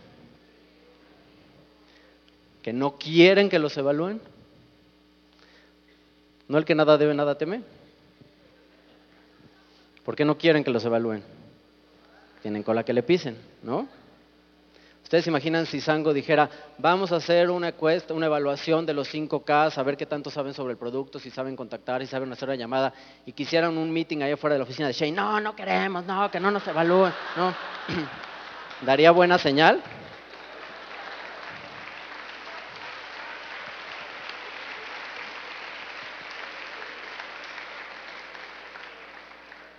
Que 2.67 2.73
no 2.73 2.97
quieren 2.99 3.49
que 3.49 3.61
los 3.61 3.77
evalúen. 3.77 4.21
¿No 6.49 6.59
el 6.59 6.65
que 6.65 6.75
nada 6.75 6.99
debe, 6.99 7.15
nada 7.15 7.39
teme? 7.39 7.63
¿Por 10.05 10.17
qué 10.17 10.25
no 10.25 10.37
quieren 10.37 10.65
que 10.65 10.73
los 10.73 10.85
evalúen? 10.85 11.23
Tienen 12.43 12.65
cola 12.65 12.83
que 12.83 12.93
le 12.93 13.05
pisen, 13.05 13.37
¿no? 13.63 13.87
Ustedes 15.05 15.29
imaginan 15.29 15.65
si 15.67 15.81
Sango 15.81 16.13
dijera, 16.13 16.51
vamos 16.79 17.13
a 17.13 17.17
hacer 17.17 17.51
una 17.51 17.69
encuesta, 17.69 18.13
una 18.15 18.27
evaluación 18.27 18.85
de 18.85 18.95
los 18.95 19.15
5K, 19.15 19.71
saber 19.71 19.97
qué 19.97 20.07
tanto 20.07 20.29
saben 20.29 20.53
sobre 20.53 20.73
el 20.73 20.77
producto, 20.77 21.21
si 21.21 21.31
saben 21.31 21.55
contactar, 21.55 22.01
si 22.01 22.09
saben 22.09 22.33
hacer 22.33 22.49
una 22.49 22.57
llamada, 22.57 22.93
y 23.25 23.31
quisieran 23.31 23.79
un 23.79 23.93
meeting 23.93 24.23
allá 24.23 24.37
fuera 24.37 24.55
de 24.55 24.59
la 24.59 24.65
oficina 24.65 24.89
de 24.89 24.93
Shane, 24.93 25.13
no, 25.13 25.39
no 25.39 25.55
queremos, 25.55 26.05
no, 26.05 26.29
que 26.33 26.41
no 26.41 26.51
nos 26.51 26.67
evalúen, 26.67 27.13
no. 27.37 27.55
¿Daría 28.85 29.13
buena 29.13 29.39
señal? 29.39 29.81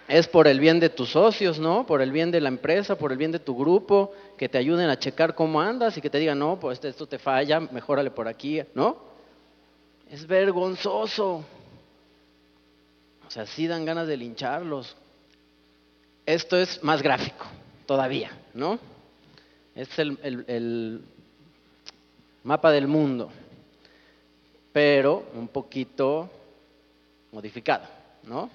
Es 0.08 0.28
por 0.28 0.48
el 0.48 0.60
bien 0.60 0.80
de 0.80 0.90
tus 0.90 1.10
socios, 1.12 1.60
¿no? 1.60 1.86
Por 1.86 2.02
el 2.02 2.12
bien 2.12 2.32
de 2.32 2.40
la 2.40 2.48
empresa, 2.48 2.98
por 2.98 3.12
el 3.12 3.18
bien 3.18 3.32
de 3.32 3.40
tu 3.40 3.58
grupo, 3.58 4.14
que 4.38 4.48
te 4.48 4.58
ayuden 4.58 4.90
a 4.90 4.98
checar 4.98 5.36
cómo 5.36 5.60
andas 5.60 5.98
y 5.98 6.02
que 6.02 6.10
te 6.10 6.18
digan, 6.18 6.40
no, 6.40 6.58
pues 6.60 6.84
esto 6.84 7.08
te 7.08 7.20
falla, 7.20 7.60
mejórale 7.60 8.10
por 8.12 8.28
aquí, 8.28 8.62
¿no? 8.74 8.98
Es 10.10 10.26
vergonzoso. 10.26 11.44
O 13.28 13.30
sea, 13.30 13.46
sí 13.46 13.68
dan 13.68 13.84
ganas 13.84 14.08
de 14.08 14.16
lincharlos. 14.16 14.96
Esto 16.26 16.58
es 16.58 16.82
más 16.84 17.02
gráfico, 17.02 17.46
todavía, 17.86 18.32
¿no? 18.54 18.80
Este 19.76 19.94
es 19.94 20.00
el, 20.24 20.46
el 20.48 21.02
mapa 22.44 22.72
del 22.72 22.88
mundo, 22.88 23.30
pero 24.72 25.26
un 25.36 25.50
poquito 25.50 26.30
modificado, 27.34 27.86
¿no? 28.24 28.50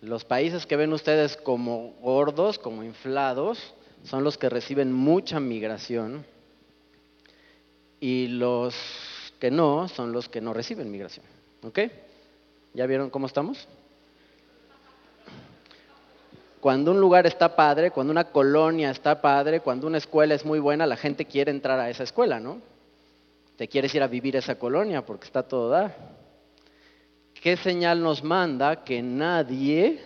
Los 0.00 0.24
países 0.24 0.66
que 0.66 0.76
ven 0.76 0.92
ustedes 0.92 1.36
como 1.36 1.94
gordos, 2.00 2.58
como 2.58 2.82
inflados, 2.82 3.74
son 4.04 4.24
los 4.24 4.38
que 4.38 4.48
reciben 4.48 4.92
mucha 4.92 5.40
migración 5.40 6.24
y 7.98 8.28
los 8.28 8.74
que 9.40 9.50
no 9.50 9.88
son 9.88 10.12
los 10.12 10.28
que 10.28 10.40
no 10.40 10.52
reciben 10.52 10.90
migración. 10.90 11.24
¿Ok? 11.62 11.80
¿Ya 12.74 12.86
vieron 12.86 13.10
cómo 13.10 13.26
estamos? 13.26 13.66
Cuando 16.60 16.90
un 16.90 17.00
lugar 17.00 17.26
está 17.26 17.54
padre, 17.54 17.90
cuando 17.90 18.10
una 18.10 18.24
colonia 18.24 18.90
está 18.90 19.20
padre, 19.20 19.60
cuando 19.60 19.86
una 19.86 19.98
escuela 19.98 20.34
es 20.34 20.44
muy 20.44 20.58
buena, 20.58 20.86
la 20.86 20.96
gente 20.96 21.24
quiere 21.24 21.50
entrar 21.50 21.78
a 21.78 21.90
esa 21.90 22.02
escuela, 22.02 22.40
¿no? 22.40 22.60
Te 23.56 23.68
quieres 23.68 23.94
ir 23.94 24.02
a 24.02 24.08
vivir 24.08 24.36
a 24.36 24.40
esa 24.40 24.58
colonia 24.58 25.04
porque 25.04 25.26
está 25.26 25.42
todo 25.42 25.70
da. 25.70 25.94
¿Qué 27.46 27.56
señal 27.56 28.02
nos 28.02 28.24
manda 28.24 28.82
que 28.82 29.00
nadie 29.00 30.02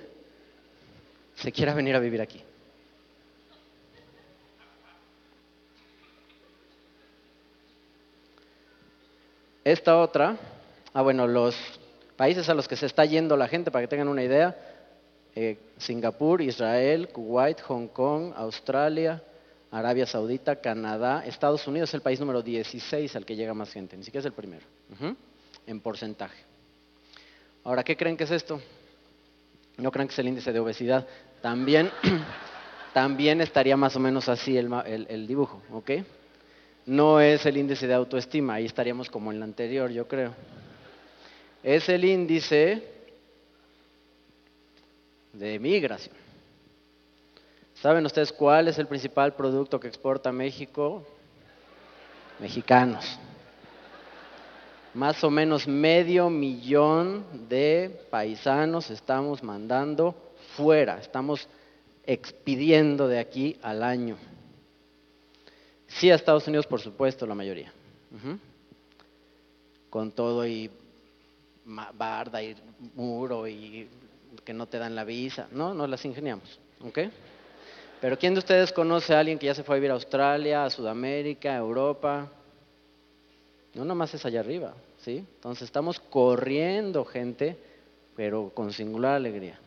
se 1.37 1.51
quiera 1.51 1.73
venir 1.73 1.97
a 1.97 1.99
vivir 1.99 2.21
aquí? 2.21 2.43
Esta 9.65 9.97
otra, 9.97 10.37
ah 10.93 11.01
bueno, 11.01 11.27
los 11.27 11.57
países 12.15 12.47
a 12.51 12.53
los 12.53 12.69
que 12.69 12.77
se 12.77 12.85
está 12.85 13.07
yendo 13.07 13.39
la 13.39 13.49
gente, 13.49 13.71
para 13.71 13.85
que 13.85 13.89
tengan 13.89 14.09
una 14.09 14.23
idea, 14.23 14.55
eh, 15.35 15.57
Singapur, 15.79 16.43
Israel, 16.43 17.09
Kuwait, 17.09 17.59
Hong 17.63 17.87
Kong, 17.87 18.35
Australia, 18.37 19.23
Arabia 19.71 20.05
Saudita, 20.05 20.57
Canadá, 20.57 21.25
Estados 21.25 21.67
Unidos 21.67 21.89
es 21.89 21.95
el 21.95 22.03
país 22.03 22.21
número 22.21 22.43
16 22.43 23.17
al 23.17 23.25
que 23.25 23.35
llega 23.35 23.55
más 23.55 23.73
gente, 23.73 23.97
ni 23.97 24.05
siquiera 24.05 24.21
es 24.21 24.27
el 24.27 24.35
primero, 24.35 24.67
en 25.67 25.81
porcentaje. 25.81 26.50
Ahora, 27.65 27.83
¿qué 27.85 27.97
creen 27.97 28.17
que 28.17 28.25
es 28.25 28.31
esto? 28.31 28.61
No 29.77 29.91
creen 29.91 30.09
que 30.09 30.13
es 30.13 30.19
el 30.19 30.29
índice 30.29 30.53
de 30.53 30.61
obesidad. 30.61 31.07
También, 31.43 31.91
también 32.95 33.41
estaría 33.41 33.77
más 33.77 33.97
o 33.97 34.01
menos 34.01 34.29
así 34.29 34.57
el, 34.57 34.73
el 35.09 35.27
dibujo, 35.27 35.63
¿ok? 35.73 35.91
No 36.87 37.21
es 37.21 37.45
el 37.47 37.57
índice 37.57 37.87
de 37.87 37.95
autoestima, 37.95 38.55
ahí 38.55 38.67
estaríamos 38.67 39.11
como 39.11 39.31
en 39.31 39.37
el 39.37 39.43
anterior, 39.43 39.91
yo 39.91 40.09
creo. 40.09 40.35
Es 41.63 41.89
el 41.89 42.05
índice 42.05 42.83
de 45.33 45.59
migración. 45.59 46.15
¿Saben 47.75 48.05
ustedes 48.05 48.33
cuál 48.33 48.69
es 48.69 48.79
el 48.79 48.87
principal 48.87 49.35
producto 49.35 49.79
que 49.81 49.89
exporta 49.89 50.33
México? 50.33 51.07
Mexicanos. 52.39 53.19
Más 54.95 55.23
o 55.23 55.31
menos 55.31 55.69
medio 55.69 56.31
millón 56.31 57.25
de 57.49 58.07
paisanos 58.11 58.91
estamos 58.91 59.43
mandando 59.43 60.15
fuera, 60.57 60.99
estamos 60.99 61.49
expidiendo 62.05 63.07
de 63.07 63.21
aquí 63.21 63.57
al 63.63 63.85
año. 63.85 64.17
Sí 65.87 66.11
a 66.11 66.17
Estados 66.17 66.47
Unidos, 66.49 66.67
por 66.67 66.81
supuesto, 66.81 67.25
la 67.27 67.35
mayoría. 67.35 67.73
Con 69.91 70.11
todo 70.11 70.47
y 70.47 70.71
barda 71.93 72.43
y 72.43 72.57
muro 72.95 73.47
y 73.47 73.89
que 74.45 74.53
no 74.53 74.67
te 74.67 74.79
dan 74.79 74.97
la 74.97 75.05
visa. 75.05 75.47
No, 75.53 75.73
no 75.73 75.87
las 75.87 76.05
ingeniamos. 76.05 76.59
¿Ok? 76.85 76.99
Pero 78.01 78.19
¿quién 78.19 78.35
de 78.35 78.39
ustedes 78.39 78.73
conoce 78.73 79.15
a 79.15 79.21
alguien 79.21 79.39
que 79.39 79.47
ya 79.47 79.55
se 79.55 79.63
fue 79.63 79.77
a 79.77 79.79
vivir 79.79 79.91
a 79.91 79.95
Australia, 79.95 80.65
a 80.65 80.71
Sudamérica, 80.71 81.53
a 81.53 81.59
Europa? 81.59 82.31
No, 83.75 83.85
nomás 83.85 84.13
es 84.15 84.25
allá 84.25 84.41
arriba, 84.41 84.75
¿sí? 84.99 85.19
Entonces 85.19 85.63
estamos 85.63 86.01
corriendo 86.01 87.05
gente, 87.05 87.57
pero 88.17 88.51
con 88.53 88.73
singular 88.73 89.15
alegría. 89.15 89.59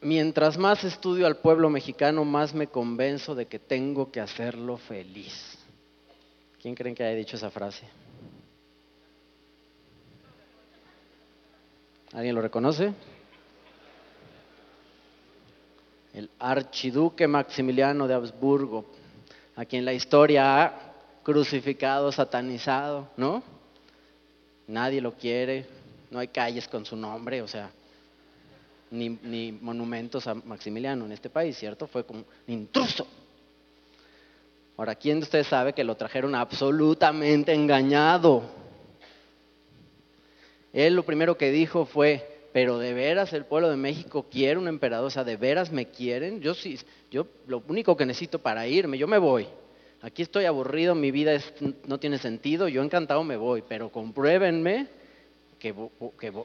Mientras 0.00 0.58
más 0.58 0.84
estudio 0.84 1.26
al 1.26 1.36
pueblo 1.36 1.70
mexicano, 1.70 2.24
más 2.24 2.54
me 2.54 2.68
convenzo 2.68 3.34
de 3.34 3.46
que 3.46 3.58
tengo 3.58 4.10
que 4.10 4.20
hacerlo 4.20 4.76
feliz. 4.76 5.58
¿Quién 6.60 6.74
creen 6.74 6.94
que 6.94 7.04
haya 7.04 7.16
dicho 7.16 7.36
esa 7.36 7.50
frase? 7.50 7.86
¿Alguien 12.12 12.34
lo 12.34 12.42
reconoce? 12.42 12.92
El 16.12 16.30
archiduque 16.38 17.26
Maximiliano 17.26 18.06
de 18.06 18.14
Habsburgo, 18.14 18.84
a 19.56 19.64
quien 19.64 19.84
la 19.84 19.94
historia 19.94 20.91
crucificado, 21.22 22.10
satanizado, 22.12 23.08
¿no? 23.16 23.42
Nadie 24.66 25.00
lo 25.00 25.12
quiere, 25.12 25.66
no 26.10 26.18
hay 26.18 26.28
calles 26.28 26.68
con 26.68 26.84
su 26.84 26.96
nombre, 26.96 27.42
o 27.42 27.48
sea, 27.48 27.70
ni, 28.90 29.08
ni 29.08 29.52
monumentos 29.52 30.26
a 30.26 30.34
Maximiliano 30.34 31.04
en 31.06 31.12
este 31.12 31.30
país, 31.30 31.56
¿cierto? 31.56 31.86
Fue 31.86 32.04
como 32.04 32.20
un 32.20 32.54
intruso. 32.54 33.06
Ahora, 34.76 34.94
¿quién 34.94 35.20
de 35.20 35.24
ustedes 35.24 35.46
sabe 35.46 35.72
que 35.72 35.84
lo 35.84 35.96
trajeron 35.96 36.34
absolutamente 36.34 37.52
engañado? 37.52 38.42
Él 40.72 40.94
lo 40.94 41.04
primero 41.04 41.36
que 41.36 41.50
dijo 41.50 41.84
fue, 41.84 42.48
pero 42.52 42.78
de 42.78 42.94
veras 42.94 43.32
el 43.32 43.44
pueblo 43.44 43.68
de 43.68 43.76
México 43.76 44.26
quiere 44.30 44.58
un 44.58 44.68
emperador, 44.68 45.06
o 45.06 45.10
sea, 45.10 45.24
de 45.24 45.36
veras 45.36 45.70
me 45.70 45.86
quieren. 45.86 46.40
Yo 46.40 46.54
sí, 46.54 46.78
yo 47.10 47.26
lo 47.46 47.62
único 47.68 47.96
que 47.96 48.06
necesito 48.06 48.38
para 48.38 48.66
irme, 48.66 48.98
yo 48.98 49.06
me 49.06 49.18
voy. 49.18 49.46
Aquí 50.02 50.22
estoy 50.22 50.46
aburrido, 50.46 50.96
mi 50.96 51.12
vida 51.12 51.40
no 51.86 51.98
tiene 51.98 52.18
sentido, 52.18 52.66
yo 52.66 52.82
encantado 52.82 53.22
me 53.22 53.36
voy, 53.36 53.62
pero 53.62 53.90
compruébenme 53.90 54.88
que, 55.60 55.72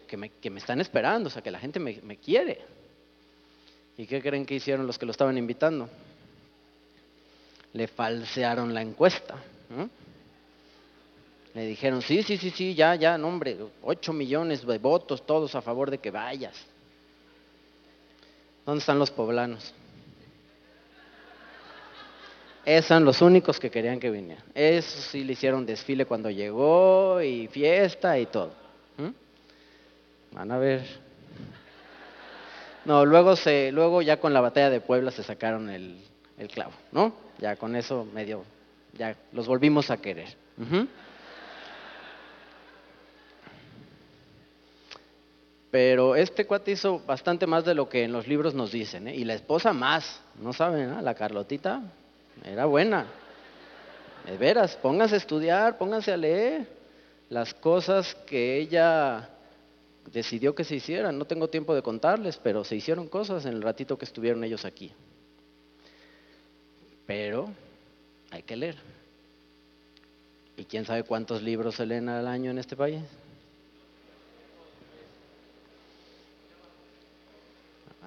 que, 0.08 0.18
me, 0.52 0.60
están 0.60 0.80
esperando, 0.80 1.28
o 1.28 1.32
sea, 1.32 1.42
que 1.42 1.50
la 1.50 1.60
gente 1.60 1.80
me, 1.80 2.00
me 2.04 2.18
quiere. 2.18 2.62
¿Y 3.98 4.06
qué 4.06 4.22
creen 4.22 4.46
que 4.46 4.54
hicieron 4.54 4.86
los 4.86 5.00
que 5.00 5.08
lo 5.08 5.12
estaban 5.12 5.40
invitando? 5.40 5.90
Le 7.74 7.88
falsearon 7.88 8.76
la 8.76 8.84
encuesta. 8.84 9.36
Le 11.56 11.66
dijeron, 11.66 12.04
sí, 12.04 12.22
sí, 12.22 12.38
sí, 12.38 12.52
sí, 12.52 12.76
ya, 12.76 12.94
ya, 12.94 13.18
no, 13.18 13.28
hombre, 13.28 13.58
ocho 13.82 14.14
millones 14.14 14.68
de 14.68 14.78
votos, 14.78 15.26
todos 15.26 15.56
a 15.56 15.64
favor 15.64 15.90
de 15.90 15.98
que 15.98 16.12
vayas. 16.12 16.56
¿Dónde 18.64 18.82
están 18.82 19.00
los 19.00 19.10
poblanos? 19.10 19.74
Esos 22.68 22.90
son 22.90 23.06
los 23.06 23.22
únicos 23.22 23.62
que 23.62 23.72
querían 23.72 23.98
que 23.98 24.12
viniera. 24.12 24.44
Eso 24.54 25.00
sí 25.00 25.24
le 25.24 25.32
hicieron 25.32 25.66
desfile 25.66 26.06
cuando 26.06 26.30
llegó 26.30 27.22
y 27.22 27.48
fiesta 27.48 28.20
y 28.20 28.26
todo. 28.26 28.52
¿Mm? 28.98 30.36
Van 30.36 30.52
a 30.52 30.58
ver. 30.58 30.82
No, 32.84 33.06
luego 33.06 33.38
se, 33.38 33.72
luego 33.72 34.02
ya 34.02 34.20
con 34.20 34.34
la 34.34 34.42
batalla 34.42 34.70
de 34.70 34.82
Puebla 34.82 35.12
se 35.12 35.24
sacaron 35.24 35.70
el, 35.70 35.98
clavo, 36.54 36.74
¿no? 36.92 37.14
Ya 37.40 37.56
con 37.56 37.74
eso 37.74 38.06
medio, 38.14 38.44
ya 38.98 39.16
los 39.32 39.48
volvimos 39.48 39.90
a 39.90 40.02
querer. 40.02 40.28
Pero 45.72 46.18
este 46.18 46.46
cuate 46.46 46.72
hizo 46.72 47.00
bastante 47.00 47.48
más 47.48 47.64
de 47.64 47.76
lo 47.76 47.88
que 47.88 48.04
en 48.04 48.12
los 48.12 48.28
libros 48.28 48.54
nos 48.54 48.74
dicen, 48.74 49.08
¿eh? 49.08 49.16
y 49.16 49.24
la 49.24 49.36
esposa 49.36 49.72
más, 49.72 50.22
no 50.42 50.52
saben, 50.52 51.02
la 51.02 51.14
Carlotita 51.14 51.82
era 52.44 52.66
buena. 52.66 53.06
De 54.26 54.38
veras, 54.38 54.76
pónganse 54.76 55.16
a 55.16 55.18
estudiar, 55.20 55.78
pónganse 55.78 56.12
a 56.12 56.18
leer 56.18 56.68
las 57.30 57.54
cosas 57.54 58.16
que 58.26 58.58
ella 58.58 59.30
decidió 60.12 60.56
que 60.56 60.64
se 60.64 60.76
hicieran. 60.76 61.18
No 61.18 61.26
tengo 61.26 61.50
tiempo 61.50 61.76
de 61.76 61.82
contarles, 61.82 62.38
pero 62.38 62.64
se 62.64 62.76
hicieron 62.76 63.08
cosas 63.08 63.46
en 63.46 63.54
el 63.54 63.62
ratito 63.62 63.98
que 63.98 64.06
estuvieron 64.06 64.44
ellos 64.44 64.66
aquí. 64.66 64.92
Pero 67.06 67.50
hay 68.32 68.44
que 68.44 68.56
leer. 68.56 68.76
¿Y 70.58 70.66
quién 70.66 70.86
sabe 70.86 71.04
cuántos 71.04 71.42
libros 71.42 71.76
se 71.76 71.86
leen 71.86 72.10
al 72.10 72.28
año 72.28 72.52
en 72.52 72.58
este 72.58 72.76
país? 72.76 73.02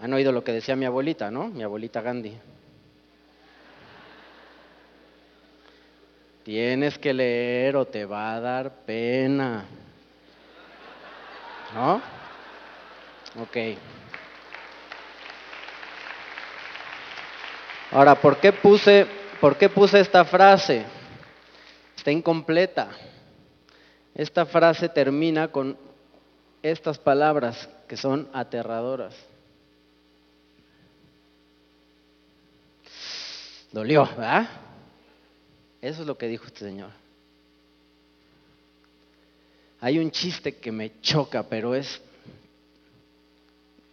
Han 0.03 0.13
oído 0.15 0.33
lo 0.33 0.43
que 0.43 0.53
decía 0.53 0.77
mi 0.77 0.87
abuelita, 0.87 1.31
¿no? 1.31 1.49
Mi 1.49 1.63
abuelita 1.63 2.01
Gandhi. 2.01 2.37
Tienes 6.45 6.99
que 6.99 7.13
leer 7.13 7.77
o 7.77 7.85
te 7.85 8.05
va 8.05 8.35
a 8.35 8.41
dar 8.41 8.71
pena. 8.87 9.65
¿No? 11.75 12.03
Ok. 13.43 13.57
Ahora, 17.93 18.15
¿por 18.15 18.39
qué 18.39 18.53
puse, 18.53 19.07
por 19.41 19.57
qué 19.57 19.69
puse 19.69 20.01
esta 20.01 20.25
frase? 20.25 20.85
Está 21.97 22.11
incompleta. 22.11 22.89
Esta 24.15 24.47
frase 24.47 24.89
termina 24.89 25.49
con 25.49 25.77
estas 26.63 26.99
palabras 26.99 27.69
que 27.89 27.97
son 27.97 28.29
aterradoras. 28.33 29.15
Dolió, 33.73 34.05
¿verdad? 34.05 34.49
Eso 35.81 36.03
es 36.03 36.07
lo 36.07 36.17
que 36.19 36.29
dijo 36.29 36.47
este 36.47 36.61
señor. 36.61 36.91
Hay 39.81 39.99
un 39.99 40.11
chiste 40.11 40.57
que 40.57 40.71
me 40.71 41.01
choca, 41.01 41.43
pero 41.43 41.75
es, 41.75 42.01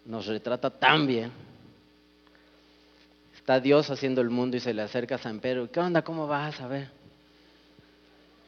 nos 0.06 0.26
retrata 0.26 0.70
tan 0.70 1.08
bien. 1.08 1.32
Está 3.36 3.60
Dios 3.62 3.90
haciendo 3.90 4.20
el 4.20 4.30
mundo 4.30 4.58
y 4.58 4.60
se 4.60 4.74
le 4.74 4.82
acerca 4.82 5.16
a 5.16 5.20
San 5.20 5.40
Pedro. 5.40 5.72
¿Qué 5.72 5.80
onda? 5.80 6.02
¿Cómo 6.02 6.28
vas? 6.28 6.60
A 6.60 6.68
ver. 6.68 6.98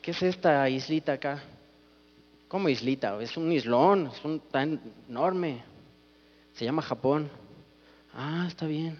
¿qué 0.02 0.12
es 0.12 0.22
esta 0.24 0.68
islita 0.70 1.14
acá? 1.14 1.44
¿Cómo 2.48 2.68
islita? 2.68 3.22
Es 3.22 3.38
un 3.38 3.52
islón, 3.52 4.08
es 4.08 4.26
un 4.26 4.40
tan 4.40 4.82
enorme. 5.08 5.62
Se 6.54 6.66
llama 6.66 6.82
Japón. 6.82 7.30
Ah, 8.14 8.46
está 8.48 8.66
bien. 8.66 8.98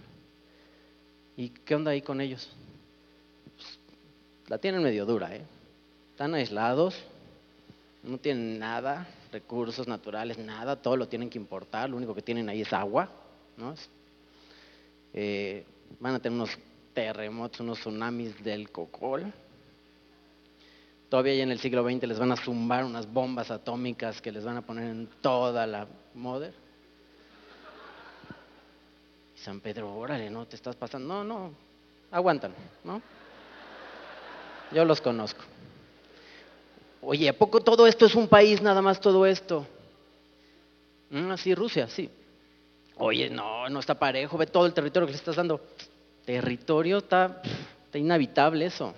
¿Y 1.36 1.50
qué 1.50 1.76
onda 1.76 1.92
ahí 1.92 2.02
con 2.02 2.22
ellos? 2.22 2.48
La 4.50 4.58
tienen 4.58 4.82
medio 4.82 5.06
dura, 5.06 5.36
¿eh? 5.36 5.44
Están 6.10 6.34
aislados, 6.34 6.96
no 8.02 8.18
tienen 8.18 8.58
nada, 8.58 9.08
recursos 9.32 9.88
naturales, 9.88 10.40
nada, 10.40 10.76
todo 10.76 10.98
lo 10.98 11.08
tienen 11.08 11.30
que 11.30 11.38
importar, 11.38 11.88
lo 11.88 11.98
único 11.98 12.16
que 12.16 12.24
tienen 12.24 12.50
ahí 12.50 12.62
es 12.62 12.74
agua, 12.74 13.08
¿no? 13.58 13.76
Eh, 15.14 15.64
van 16.00 16.16
a 16.16 16.20
tener 16.20 16.36
unos 16.36 16.58
terremotos, 16.96 17.60
unos 17.60 17.80
tsunamis 17.80 18.44
del 18.44 18.72
cocol. 18.72 19.32
Todavía 21.10 21.44
en 21.44 21.52
el 21.52 21.60
siglo 21.60 21.84
XX 21.88 22.08
les 22.08 22.18
van 22.18 22.32
a 22.32 22.36
zumbar 22.36 22.86
unas 22.86 23.12
bombas 23.12 23.52
atómicas 23.52 24.20
que 24.20 24.32
les 24.32 24.44
van 24.44 24.58
a 24.58 24.62
poner 24.64 24.86
en 24.86 25.08
toda 25.22 25.68
la 25.68 25.86
moda. 26.16 26.50
San 29.36 29.60
Pedro, 29.60 29.96
órale, 29.96 30.28
no 30.32 30.48
te 30.48 30.56
estás 30.56 30.76
pasando. 30.76 31.08
No, 31.08 31.24
no, 31.24 31.54
aguantan, 32.12 32.52
¿no? 32.84 33.00
Yo 34.72 34.86
los 34.86 35.02
conozco. 35.02 35.42
Oye, 37.02 37.30
¿a 37.30 37.34
poco 37.34 37.62
todo 37.62 37.88
esto 37.88 38.06
es 38.06 38.16
un 38.16 38.28
país, 38.28 38.62
nada 38.62 38.82
más 38.82 39.00
todo 39.00 39.26
esto? 39.26 39.66
Mm, 41.10 41.36
sí, 41.36 41.56
Rusia, 41.56 41.88
sí. 41.88 42.10
Oye, 42.98 43.30
no, 43.30 43.70
no 43.70 43.80
está 43.80 43.98
parejo, 43.98 44.38
ve 44.38 44.46
todo 44.46 44.66
el 44.66 44.74
territorio 44.74 45.08
que 45.08 45.14
le 45.14 45.18
estás 45.18 45.38
dando. 45.38 45.62
Territorio 46.26 46.98
está, 46.98 47.42
está 47.86 47.98
inhabitable 47.98 48.66
eso. 48.66 48.94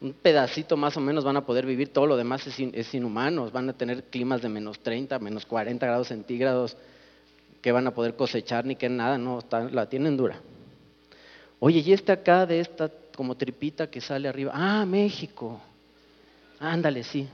Un 0.00 0.12
pedacito 0.12 0.76
más 0.76 0.96
o 0.96 1.00
menos 1.00 1.24
van 1.24 1.36
a 1.36 1.46
poder 1.46 1.64
vivir, 1.64 1.92
todo 1.92 2.06
lo 2.06 2.16
demás 2.16 2.46
es, 2.46 2.58
es 2.58 2.94
inhumano, 2.94 3.50
van 3.50 3.70
a 3.70 3.72
tener 3.72 4.04
climas 4.04 4.42
de 4.42 4.48
menos 4.48 4.80
30, 4.80 5.18
menos 5.20 5.46
40 5.46 5.86
grados 5.86 6.08
centígrados, 6.08 6.76
que 7.62 7.72
van 7.72 7.86
a 7.86 7.94
poder 7.94 8.14
cosechar 8.14 8.64
ni 8.64 8.76
que 8.76 8.88
nada, 8.88 9.18
no, 9.18 9.40
la 9.72 9.88
tienen 9.88 10.16
dura. 10.16 10.40
Oye, 11.60 11.80
y 11.80 11.92
este 11.92 12.12
acá 12.12 12.46
de 12.46 12.60
esta 12.60 12.90
como 13.18 13.36
tripita 13.36 13.90
que 13.90 14.00
sale 14.00 14.28
arriba, 14.28 14.52
ah, 14.54 14.86
México, 14.86 15.60
ándale, 16.60 17.02
sí. 17.02 17.28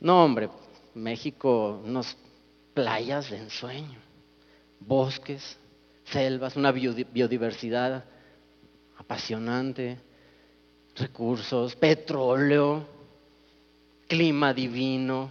No, 0.00 0.24
hombre, 0.24 0.48
México, 0.94 1.80
unas 1.84 2.16
playas 2.74 3.30
de 3.30 3.36
ensueño 3.36 4.00
bosques, 4.80 5.56
selvas, 6.06 6.56
una 6.56 6.72
biodiversidad 6.72 8.04
apasionante, 8.98 9.96
recursos, 10.96 11.76
petróleo, 11.76 12.84
clima 14.08 14.52
divino. 14.52 15.30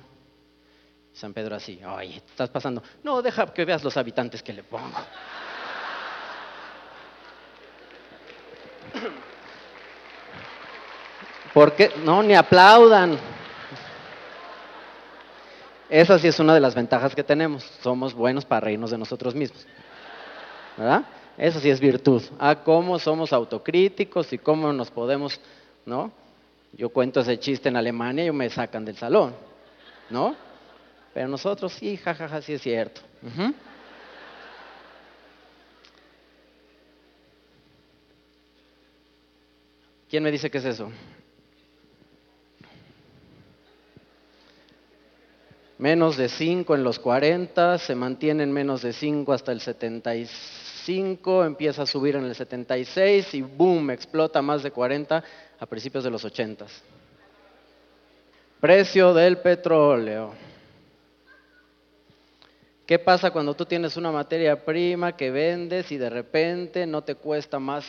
San 1.12 1.34
Pedro 1.34 1.58
así, 1.58 1.82
oye, 1.84 2.16
estás 2.16 2.50
pasando. 2.50 2.82
No, 3.04 3.22
deja 3.22 3.54
que 3.54 3.66
veas 3.66 3.84
los 3.84 3.98
habitantes 3.98 4.42
que 4.42 4.54
le 4.54 4.64
pongo. 4.64 4.98
Porque 11.54 11.92
no, 12.04 12.24
ni 12.24 12.34
aplaudan. 12.34 13.18
Esa 15.90 16.18
sí 16.18 16.28
es 16.28 16.40
una 16.40 16.54
de 16.54 16.60
las 16.60 16.74
ventajas 16.74 17.14
que 17.14 17.24
tenemos. 17.24 17.64
Somos 17.82 18.14
buenos 18.14 18.46
para 18.46 18.62
reírnos 18.62 18.90
de 18.90 18.98
nosotros 18.98 19.36
mismos. 19.36 19.66
¿Verdad? 20.76 21.04
Eso 21.38 21.60
sí 21.60 21.70
es 21.70 21.80
virtud. 21.80 22.24
Ah, 22.40 22.56
cómo 22.64 22.98
somos 22.98 23.32
autocríticos 23.32 24.34
y 24.34 24.40
cómo 24.40 24.74
nos 24.74 24.90
podemos, 24.90 25.40
¿no? 25.86 26.12
Yo 26.74 26.90
cuento 26.90 27.20
ese 27.20 27.40
chiste 27.40 27.70
en 27.70 27.76
Alemania 27.76 28.26
y 28.26 28.32
me 28.32 28.50
sacan 28.50 28.84
del 28.84 28.98
salón, 28.98 29.36
¿no? 30.10 30.36
Pero 31.14 31.28
nosotros 31.28 31.74
sí, 31.74 31.98
jajaja, 31.98 32.42
sí 32.42 32.54
es 32.54 32.62
cierto. 32.62 33.02
¿Quién 40.10 40.24
me 40.24 40.32
dice 40.32 40.50
qué 40.50 40.58
es 40.58 40.66
eso? 40.66 40.92
Menos 45.78 46.18
de 46.18 46.30
5 46.30 46.76
en 46.76 46.84
los 46.84 47.00
40, 47.00 47.78
se 47.78 47.96
mantiene 47.96 48.44
en 48.44 48.52
menos 48.52 48.82
de 48.82 48.94
5 48.94 49.34
hasta 49.34 49.52
el 49.52 49.62
75, 49.62 51.46
empieza 51.46 51.84
a 51.84 51.86
subir 51.86 52.16
en 52.16 52.26
el 52.26 52.36
76 52.36 53.34
y 53.34 53.42
boom, 53.42 53.92
explota 53.92 54.42
más 54.42 54.64
de 54.64 54.72
40 54.72 55.24
a 55.60 55.66
principios 55.66 56.04
de 56.04 56.12
los 56.12 56.24
80. 56.24 56.66
Precio 58.60 59.14
del 59.14 59.40
petróleo. 59.40 60.34
¿Qué 62.86 63.00
pasa 63.00 63.32
cuando 63.32 63.54
tú 63.54 63.66
tienes 63.66 63.96
una 63.96 64.12
materia 64.12 64.66
prima 64.66 65.16
que 65.16 65.32
vendes 65.32 65.92
y 65.92 65.98
de 65.98 66.10
repente 66.10 66.86
no 66.86 67.02
te 67.02 67.16
cuesta 67.16 67.58
más 67.58 67.86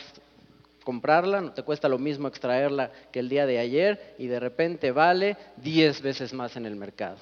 comprarla, 0.84 1.40
no 1.40 1.52
te 1.52 1.62
cuesta 1.62 1.88
lo 1.88 1.98
mismo 1.98 2.28
extraerla 2.28 2.92
que 3.10 3.18
el 3.18 3.28
día 3.28 3.44
de 3.46 3.58
ayer 3.58 4.14
y 4.18 4.28
de 4.28 4.38
repente 4.38 4.92
vale 4.92 5.36
10 5.56 6.00
veces 6.00 6.32
más 6.32 6.56
en 6.56 6.66
el 6.66 6.76
mercado? 6.76 7.18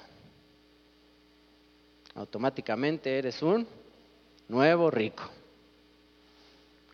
Automáticamente 2.15 3.17
eres 3.17 3.41
un 3.41 3.67
nuevo 4.47 4.91
rico, 4.91 5.23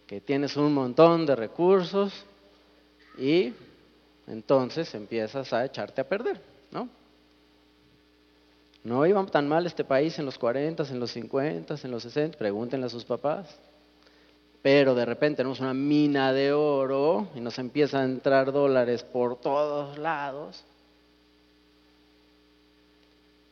que 0.08 0.22
tienes 0.22 0.56
un 0.58 0.74
montón 0.74 1.26
de 1.26 1.36
recursos 1.36 2.14
y 3.18 3.54
entonces 4.28 4.94
empiezas 4.96 5.52
a 5.54 5.66
echarte 5.66 6.02
a 6.02 6.08
perder, 6.08 6.42
¿no? 6.72 6.90
No 8.84 9.06
iba 9.06 9.24
tan 9.26 9.48
mal 9.48 9.66
este 9.66 9.84
país 9.84 10.18
en 10.20 10.26
los 10.26 10.38
40, 10.38 10.84
en 10.84 11.00
los 11.00 11.12
50, 11.12 11.76
en 11.84 11.92
los 11.92 12.04
60, 12.04 12.38
pregúntenle 12.38 12.86
a 12.86 12.90
sus 12.90 13.04
papás. 13.04 13.60
Pero 14.62 14.96
de 14.96 15.06
repente 15.06 15.38
tenemos 15.38 15.60
una 15.60 15.74
mina 15.74 16.32
de 16.34 16.54
oro 16.54 17.28
y 17.36 17.40
nos 17.40 17.60
empiezan 17.60 18.02
a 18.02 18.06
entrar 18.06 18.52
dólares 18.52 19.04
por 19.04 19.40
todos 19.40 19.98
lados. 19.98 20.64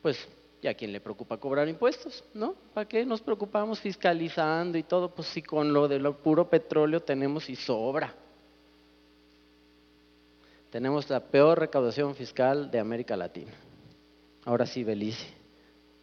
Pues 0.02 0.26
¿Y 0.60 0.66
a 0.66 0.74
quién 0.74 0.92
le 0.92 1.00
preocupa 1.00 1.36
cobrar 1.36 1.68
impuestos? 1.68 2.24
¿No? 2.34 2.54
¿Para 2.74 2.88
qué 2.88 3.04
nos 3.06 3.20
preocupamos 3.20 3.78
fiscalizando 3.80 4.76
y 4.76 4.82
todo? 4.82 5.14
Pues 5.14 5.28
si 5.28 5.42
con 5.42 5.72
lo 5.72 5.86
de 5.86 5.98
lo 6.00 6.16
puro 6.16 6.48
petróleo 6.48 7.00
tenemos 7.00 7.48
y 7.48 7.54
sobra. 7.54 8.14
Tenemos 10.70 11.08
la 11.08 11.20
peor 11.20 11.60
recaudación 11.60 12.14
fiscal 12.14 12.70
de 12.70 12.78
América 12.78 13.16
Latina. 13.16 13.52
Ahora 14.44 14.66
sí, 14.66 14.82
Belice, 14.82 15.26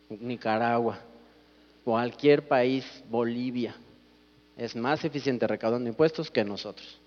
Nicaragua, 0.09 0.99
cualquier 1.83 2.47
país, 2.47 2.85
Bolivia, 3.09 3.75
es 4.57 4.75
más 4.75 5.03
eficiente 5.03 5.45
recaudando 5.47 5.89
impuestos 5.89 6.31
que 6.31 6.43
nosotros. 6.43 6.99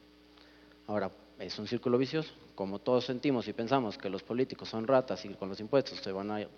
Ahora, 0.86 1.10
es 1.38 1.58
un 1.58 1.66
círculo 1.66 1.98
vicioso 1.98 2.32
como 2.58 2.80
todos 2.80 3.04
sentimos 3.04 3.46
y 3.46 3.52
pensamos 3.52 3.96
que 3.96 4.10
los 4.10 4.24
políticos 4.24 4.68
son 4.68 4.84
ratas 4.84 5.24
y 5.24 5.28
con 5.34 5.48
los 5.48 5.60
impuestos 5.60 6.00
se 6.00 6.10
van 6.10 6.28
a, 6.32 6.48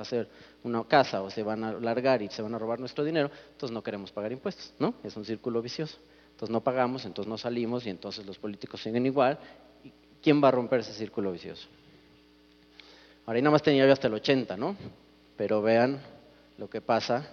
hacer 0.00 0.28
una 0.64 0.82
casa 0.82 1.22
o 1.22 1.30
se 1.30 1.44
van 1.44 1.62
a 1.62 1.72
largar 1.74 2.20
y 2.20 2.28
se 2.28 2.42
van 2.42 2.52
a 2.52 2.58
robar 2.58 2.80
nuestro 2.80 3.04
dinero, 3.04 3.30
entonces 3.52 3.72
no 3.72 3.80
queremos 3.80 4.10
pagar 4.10 4.32
impuestos, 4.32 4.74
¿no? 4.80 4.94
Es 5.04 5.16
un 5.16 5.24
círculo 5.24 5.62
vicioso. 5.62 5.96
Entonces 6.32 6.52
no 6.52 6.60
pagamos, 6.62 7.04
entonces 7.04 7.30
no 7.30 7.38
salimos 7.38 7.86
y 7.86 7.90
entonces 7.90 8.26
los 8.26 8.38
políticos 8.38 8.82
siguen 8.82 9.06
igual. 9.06 9.38
¿Quién 10.20 10.42
va 10.42 10.48
a 10.48 10.50
romper 10.50 10.80
ese 10.80 10.92
círculo 10.94 11.30
vicioso? 11.30 11.68
Ahora, 13.24 13.36
ahí 13.36 13.42
nada 13.42 13.52
más 13.52 13.62
tenía 13.62 13.86
yo 13.86 13.92
hasta 13.92 14.08
el 14.08 14.14
80, 14.14 14.56
¿no? 14.56 14.76
Pero 15.36 15.62
vean 15.62 16.00
lo 16.58 16.68
que 16.68 16.80
pasa 16.80 17.24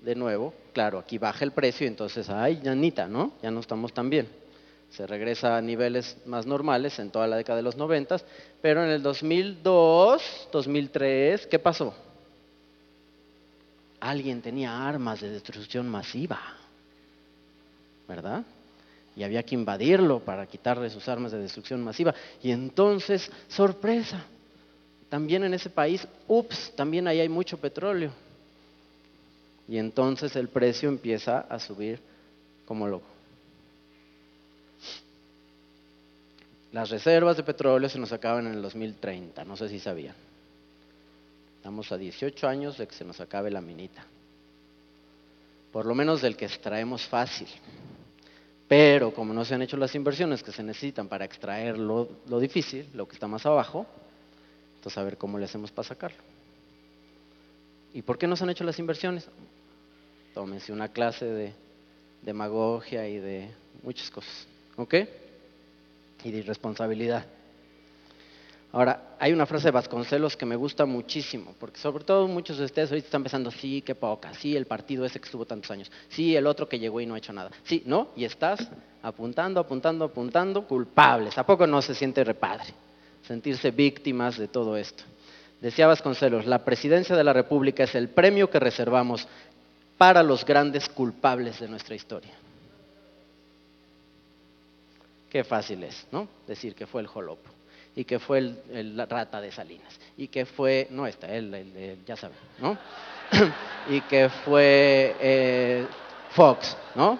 de 0.00 0.14
nuevo. 0.14 0.54
Claro, 0.72 1.00
aquí 1.00 1.18
baja 1.18 1.44
el 1.44 1.50
precio 1.50 1.84
y 1.84 1.88
entonces, 1.88 2.30
ay, 2.30 2.60
Janita, 2.62 3.08
¿no? 3.08 3.32
Ya 3.42 3.50
no 3.50 3.58
estamos 3.58 3.92
tan 3.92 4.08
bien 4.08 4.41
se 4.92 5.06
regresa 5.06 5.56
a 5.56 5.62
niveles 5.62 6.18
más 6.26 6.46
normales 6.46 6.98
en 6.98 7.10
toda 7.10 7.26
la 7.26 7.36
década 7.36 7.56
de 7.56 7.62
los 7.62 7.76
90, 7.76 8.18
pero 8.60 8.84
en 8.84 8.90
el 8.90 9.02
2002, 9.02 10.48
2003, 10.52 11.46
¿qué 11.46 11.58
pasó? 11.58 11.94
Alguien 14.00 14.42
tenía 14.42 14.86
armas 14.86 15.20
de 15.20 15.30
destrucción 15.30 15.88
masiva, 15.88 16.40
¿verdad? 18.06 18.44
Y 19.16 19.22
había 19.22 19.42
que 19.42 19.54
invadirlo 19.54 20.20
para 20.20 20.46
quitarle 20.46 20.90
sus 20.90 21.08
armas 21.08 21.32
de 21.32 21.38
destrucción 21.38 21.82
masiva. 21.82 22.14
Y 22.42 22.50
entonces, 22.50 23.30
sorpresa, 23.48 24.24
también 25.08 25.44
en 25.44 25.54
ese 25.54 25.70
país, 25.70 26.06
ups, 26.26 26.72
también 26.76 27.06
ahí 27.06 27.20
hay 27.20 27.28
mucho 27.28 27.56
petróleo. 27.58 28.10
Y 29.68 29.78
entonces 29.78 30.36
el 30.36 30.48
precio 30.48 30.88
empieza 30.88 31.40
a 31.40 31.58
subir 31.58 32.00
como 32.66 32.88
loco. 32.88 33.11
Las 36.72 36.88
reservas 36.88 37.36
de 37.36 37.42
petróleo 37.42 37.88
se 37.88 37.98
nos 37.98 38.12
acaban 38.12 38.46
en 38.46 38.54
el 38.54 38.62
2030, 38.62 39.44
no 39.44 39.56
sé 39.56 39.68
si 39.68 39.78
sabían. 39.78 40.14
Estamos 41.58 41.92
a 41.92 41.98
18 41.98 42.48
años 42.48 42.78
de 42.78 42.86
que 42.86 42.94
se 42.94 43.04
nos 43.04 43.20
acabe 43.20 43.50
la 43.50 43.60
minita. 43.60 44.04
Por 45.70 45.84
lo 45.86 45.94
menos 45.94 46.22
del 46.22 46.36
que 46.36 46.46
extraemos 46.46 47.06
fácil. 47.06 47.46
Pero 48.66 49.12
como 49.12 49.34
no 49.34 49.44
se 49.44 49.54
han 49.54 49.60
hecho 49.60 49.76
las 49.76 49.94
inversiones 49.94 50.42
que 50.42 50.50
se 50.50 50.62
necesitan 50.62 51.08
para 51.08 51.26
extraer 51.26 51.76
lo, 51.76 52.08
difícil, 52.40 52.88
lo 52.94 53.06
que 53.06 53.14
está 53.14 53.28
más 53.28 53.44
abajo, 53.44 53.86
entonces 54.76 54.96
a 54.96 55.04
ver 55.04 55.18
cómo 55.18 55.38
le 55.38 55.44
hacemos 55.44 55.70
para 55.70 55.88
sacarlo. 55.88 56.18
¿Y 57.92 58.00
por 58.00 58.16
qué 58.16 58.26
no 58.26 58.34
se 58.34 58.44
han 58.44 58.50
hecho 58.50 58.64
las 58.64 58.78
inversiones? 58.78 59.26
Tómense 60.32 60.72
una 60.72 60.88
clase 60.88 61.26
de 61.26 61.52
demagogia 62.22 63.06
y 63.06 63.18
de 63.18 63.50
muchas 63.82 64.10
cosas, 64.10 64.46
¿ok? 64.76 64.94
Y 66.24 66.30
de 66.30 66.38
irresponsabilidad. 66.38 67.24
Ahora, 68.72 69.16
hay 69.18 69.32
una 69.32 69.44
frase 69.44 69.68
de 69.68 69.72
Vasconcelos 69.72 70.34
que 70.34 70.46
me 70.46 70.56
gusta 70.56 70.86
muchísimo, 70.86 71.54
porque 71.60 71.78
sobre 71.78 72.04
todo 72.04 72.26
muchos 72.26 72.56
de 72.56 72.64
ustedes 72.64 72.90
ahorita 72.90 73.06
están 73.06 73.22
pensando, 73.22 73.50
sí, 73.50 73.82
qué 73.82 73.94
poca, 73.94 74.32
sí, 74.32 74.56
el 74.56 74.64
partido 74.64 75.04
ese 75.04 75.20
que 75.20 75.26
estuvo 75.26 75.44
tantos 75.44 75.70
años, 75.70 75.92
sí, 76.08 76.34
el 76.34 76.46
otro 76.46 76.66
que 76.66 76.78
llegó 76.78 76.98
y 76.98 77.04
no 77.04 77.14
ha 77.14 77.18
hecho 77.18 77.34
nada, 77.34 77.50
sí, 77.64 77.82
¿no? 77.84 78.08
Y 78.16 78.24
estás 78.24 78.66
apuntando, 79.02 79.60
apuntando, 79.60 80.06
apuntando, 80.06 80.66
culpables. 80.66 81.36
¿A 81.36 81.44
poco 81.44 81.66
no 81.66 81.82
se 81.82 81.94
siente 81.94 82.24
repadre 82.24 82.72
sentirse 83.26 83.70
víctimas 83.72 84.38
de 84.38 84.48
todo 84.48 84.74
esto? 84.78 85.04
Decía 85.60 85.86
Vasconcelos, 85.86 86.46
la 86.46 86.64
presidencia 86.64 87.14
de 87.14 87.24
la 87.24 87.34
República 87.34 87.84
es 87.84 87.94
el 87.94 88.08
premio 88.08 88.48
que 88.48 88.58
reservamos 88.58 89.28
para 89.98 90.22
los 90.22 90.46
grandes 90.46 90.88
culpables 90.88 91.60
de 91.60 91.68
nuestra 91.68 91.94
historia. 91.94 92.32
Qué 95.32 95.44
fácil 95.44 95.82
es, 95.82 96.06
¿no? 96.12 96.28
Decir 96.46 96.74
que 96.74 96.86
fue 96.86 97.00
el 97.00 97.06
Jolopo 97.06 97.48
y 97.96 98.04
que 98.04 98.18
fue 98.18 98.36
el, 98.36 98.94
la 98.94 99.06
rata 99.06 99.40
de 99.40 99.50
Salinas 99.50 99.98
y 100.14 100.28
que 100.28 100.44
fue, 100.44 100.88
no 100.90 101.06
está, 101.06 101.26
él, 101.34 101.98
ya 102.04 102.16
saben, 102.16 102.36
¿no? 102.58 102.76
y 103.88 104.02
que 104.02 104.28
fue 104.28 105.16
eh, 105.18 105.86
Fox, 106.32 106.76
¿no? 106.94 107.18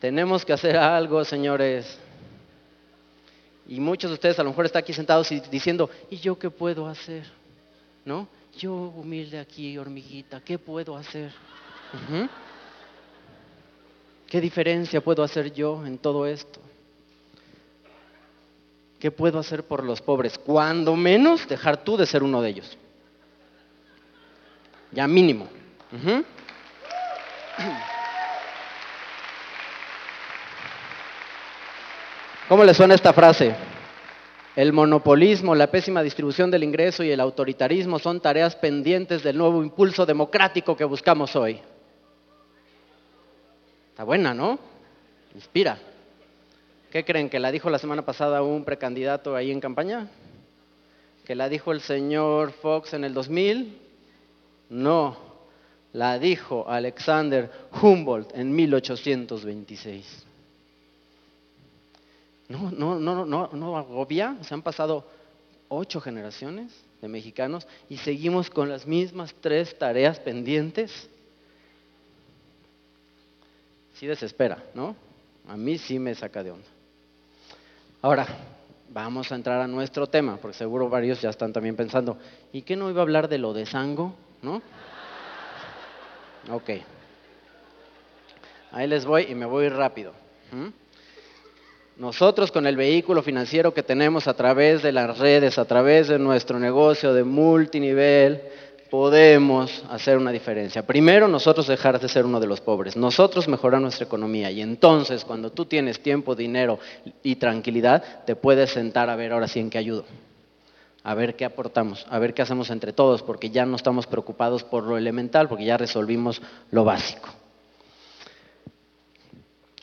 Tenemos 0.00 0.44
que 0.44 0.54
hacer 0.54 0.76
algo, 0.76 1.24
señores. 1.24 2.00
Y 3.68 3.78
muchos 3.78 4.10
de 4.10 4.14
ustedes 4.14 4.40
a 4.40 4.42
lo 4.42 4.48
mejor 4.50 4.66
están 4.66 4.82
aquí 4.82 4.92
sentados 4.92 5.30
y 5.30 5.38
diciendo, 5.38 5.88
¿y 6.10 6.16
yo 6.16 6.36
qué 6.36 6.50
puedo 6.50 6.88
hacer? 6.88 7.30
¿No? 8.04 8.26
Yo 8.58 8.72
humilde 8.72 9.38
aquí, 9.38 9.78
hormiguita, 9.78 10.40
¿qué 10.40 10.58
puedo 10.58 10.96
hacer? 10.96 11.32
¿Qué 14.28 14.40
diferencia 14.42 15.00
puedo 15.00 15.22
hacer 15.22 15.52
yo 15.54 15.86
en 15.86 15.96
todo 15.96 16.26
esto? 16.26 16.60
¿Qué 19.00 19.10
puedo 19.10 19.38
hacer 19.38 19.64
por 19.64 19.82
los 19.84 20.02
pobres? 20.02 20.36
Cuando 20.38 20.96
menos 20.96 21.48
dejar 21.48 21.78
tú 21.78 21.96
de 21.96 22.04
ser 22.04 22.22
uno 22.22 22.42
de 22.42 22.50
ellos. 22.50 22.76
Ya 24.92 25.08
mínimo. 25.08 25.48
¿Cómo 32.48 32.64
le 32.64 32.74
suena 32.74 32.94
esta 32.94 33.12
frase? 33.12 33.54
El 34.56 34.72
monopolismo, 34.72 35.54
la 35.54 35.68
pésima 35.68 36.02
distribución 36.02 36.50
del 36.50 36.64
ingreso 36.64 37.02
y 37.02 37.10
el 37.10 37.20
autoritarismo 37.20 37.98
son 37.98 38.20
tareas 38.20 38.56
pendientes 38.56 39.22
del 39.22 39.38
nuevo 39.38 39.62
impulso 39.62 40.04
democrático 40.04 40.76
que 40.76 40.84
buscamos 40.84 41.36
hoy. 41.36 41.60
Está 43.98 44.04
buena, 44.04 44.32
¿no? 44.32 44.60
Inspira. 45.34 45.76
¿Qué 46.92 47.04
creen? 47.04 47.28
¿Que 47.28 47.40
la 47.40 47.50
dijo 47.50 47.68
la 47.68 47.80
semana 47.80 48.02
pasada 48.02 48.42
un 48.42 48.64
precandidato 48.64 49.34
ahí 49.34 49.50
en 49.50 49.58
campaña? 49.58 50.06
¿Que 51.24 51.34
la 51.34 51.48
dijo 51.48 51.72
el 51.72 51.80
señor 51.80 52.52
Fox 52.52 52.94
en 52.94 53.02
el 53.02 53.12
2000? 53.12 53.76
No, 54.70 55.16
la 55.92 56.16
dijo 56.20 56.70
Alexander 56.70 57.50
Humboldt 57.82 58.36
en 58.36 58.54
1826. 58.54 60.24
No, 62.50 62.70
no, 62.70 63.00
no, 63.00 63.26
no, 63.26 63.50
no 63.52 63.76
agobia. 63.76 64.36
Se 64.42 64.54
han 64.54 64.62
pasado 64.62 65.10
ocho 65.66 66.00
generaciones 66.00 66.70
de 67.02 67.08
mexicanos 67.08 67.66
y 67.88 67.96
seguimos 67.96 68.48
con 68.48 68.68
las 68.68 68.86
mismas 68.86 69.34
tres 69.40 69.76
tareas 69.76 70.20
pendientes. 70.20 71.10
Sí 73.98 74.06
desespera, 74.06 74.62
¿no? 74.74 74.94
A 75.48 75.56
mí 75.56 75.76
sí 75.76 75.98
me 75.98 76.14
saca 76.14 76.44
de 76.44 76.52
onda. 76.52 76.68
Ahora, 78.00 78.28
vamos 78.90 79.32
a 79.32 79.34
entrar 79.34 79.60
a 79.60 79.66
nuestro 79.66 80.06
tema, 80.06 80.36
porque 80.36 80.56
seguro 80.56 80.88
varios 80.88 81.20
ya 81.20 81.30
están 81.30 81.52
también 81.52 81.74
pensando, 81.74 82.16
¿y 82.52 82.62
qué 82.62 82.76
no 82.76 82.90
iba 82.90 83.00
a 83.00 83.02
hablar 83.02 83.28
de 83.28 83.38
lo 83.38 83.52
de 83.52 83.66
Sango? 83.66 84.14
¿No? 84.40 84.62
Ok. 86.52 86.70
Ahí 88.70 88.86
les 88.86 89.04
voy 89.04 89.26
y 89.28 89.34
me 89.34 89.46
voy 89.46 89.68
rápido. 89.68 90.12
Nosotros 91.96 92.52
con 92.52 92.68
el 92.68 92.76
vehículo 92.76 93.24
financiero 93.24 93.74
que 93.74 93.82
tenemos 93.82 94.28
a 94.28 94.34
través 94.34 94.80
de 94.84 94.92
las 94.92 95.18
redes, 95.18 95.58
a 95.58 95.64
través 95.64 96.06
de 96.06 96.20
nuestro 96.20 96.60
negocio 96.60 97.12
de 97.14 97.24
multinivel, 97.24 98.42
podemos 98.90 99.84
hacer 99.90 100.16
una 100.16 100.32
diferencia. 100.32 100.86
Primero, 100.86 101.28
nosotros 101.28 101.66
dejar 101.66 102.00
de 102.00 102.08
ser 102.08 102.24
uno 102.24 102.40
de 102.40 102.46
los 102.46 102.60
pobres, 102.60 102.96
nosotros 102.96 103.48
mejorar 103.48 103.80
nuestra 103.80 104.06
economía 104.06 104.50
y 104.50 104.60
entonces 104.60 105.24
cuando 105.24 105.50
tú 105.50 105.66
tienes 105.66 106.00
tiempo, 106.00 106.34
dinero 106.34 106.78
y 107.22 107.36
tranquilidad, 107.36 108.24
te 108.24 108.36
puedes 108.36 108.70
sentar 108.70 109.10
a 109.10 109.16
ver 109.16 109.32
ahora 109.32 109.48
sí 109.48 109.60
en 109.60 109.70
qué 109.70 109.78
ayudo, 109.78 110.04
a 111.02 111.14
ver 111.14 111.36
qué 111.36 111.44
aportamos, 111.44 112.06
a 112.08 112.18
ver 112.18 112.34
qué 112.34 112.42
hacemos 112.42 112.70
entre 112.70 112.92
todos, 112.92 113.22
porque 113.22 113.50
ya 113.50 113.66
no 113.66 113.76
estamos 113.76 114.06
preocupados 114.06 114.64
por 114.64 114.84
lo 114.84 114.96
elemental, 114.96 115.48
porque 115.48 115.64
ya 115.64 115.76
resolvimos 115.76 116.40
lo 116.70 116.84
básico. 116.84 117.28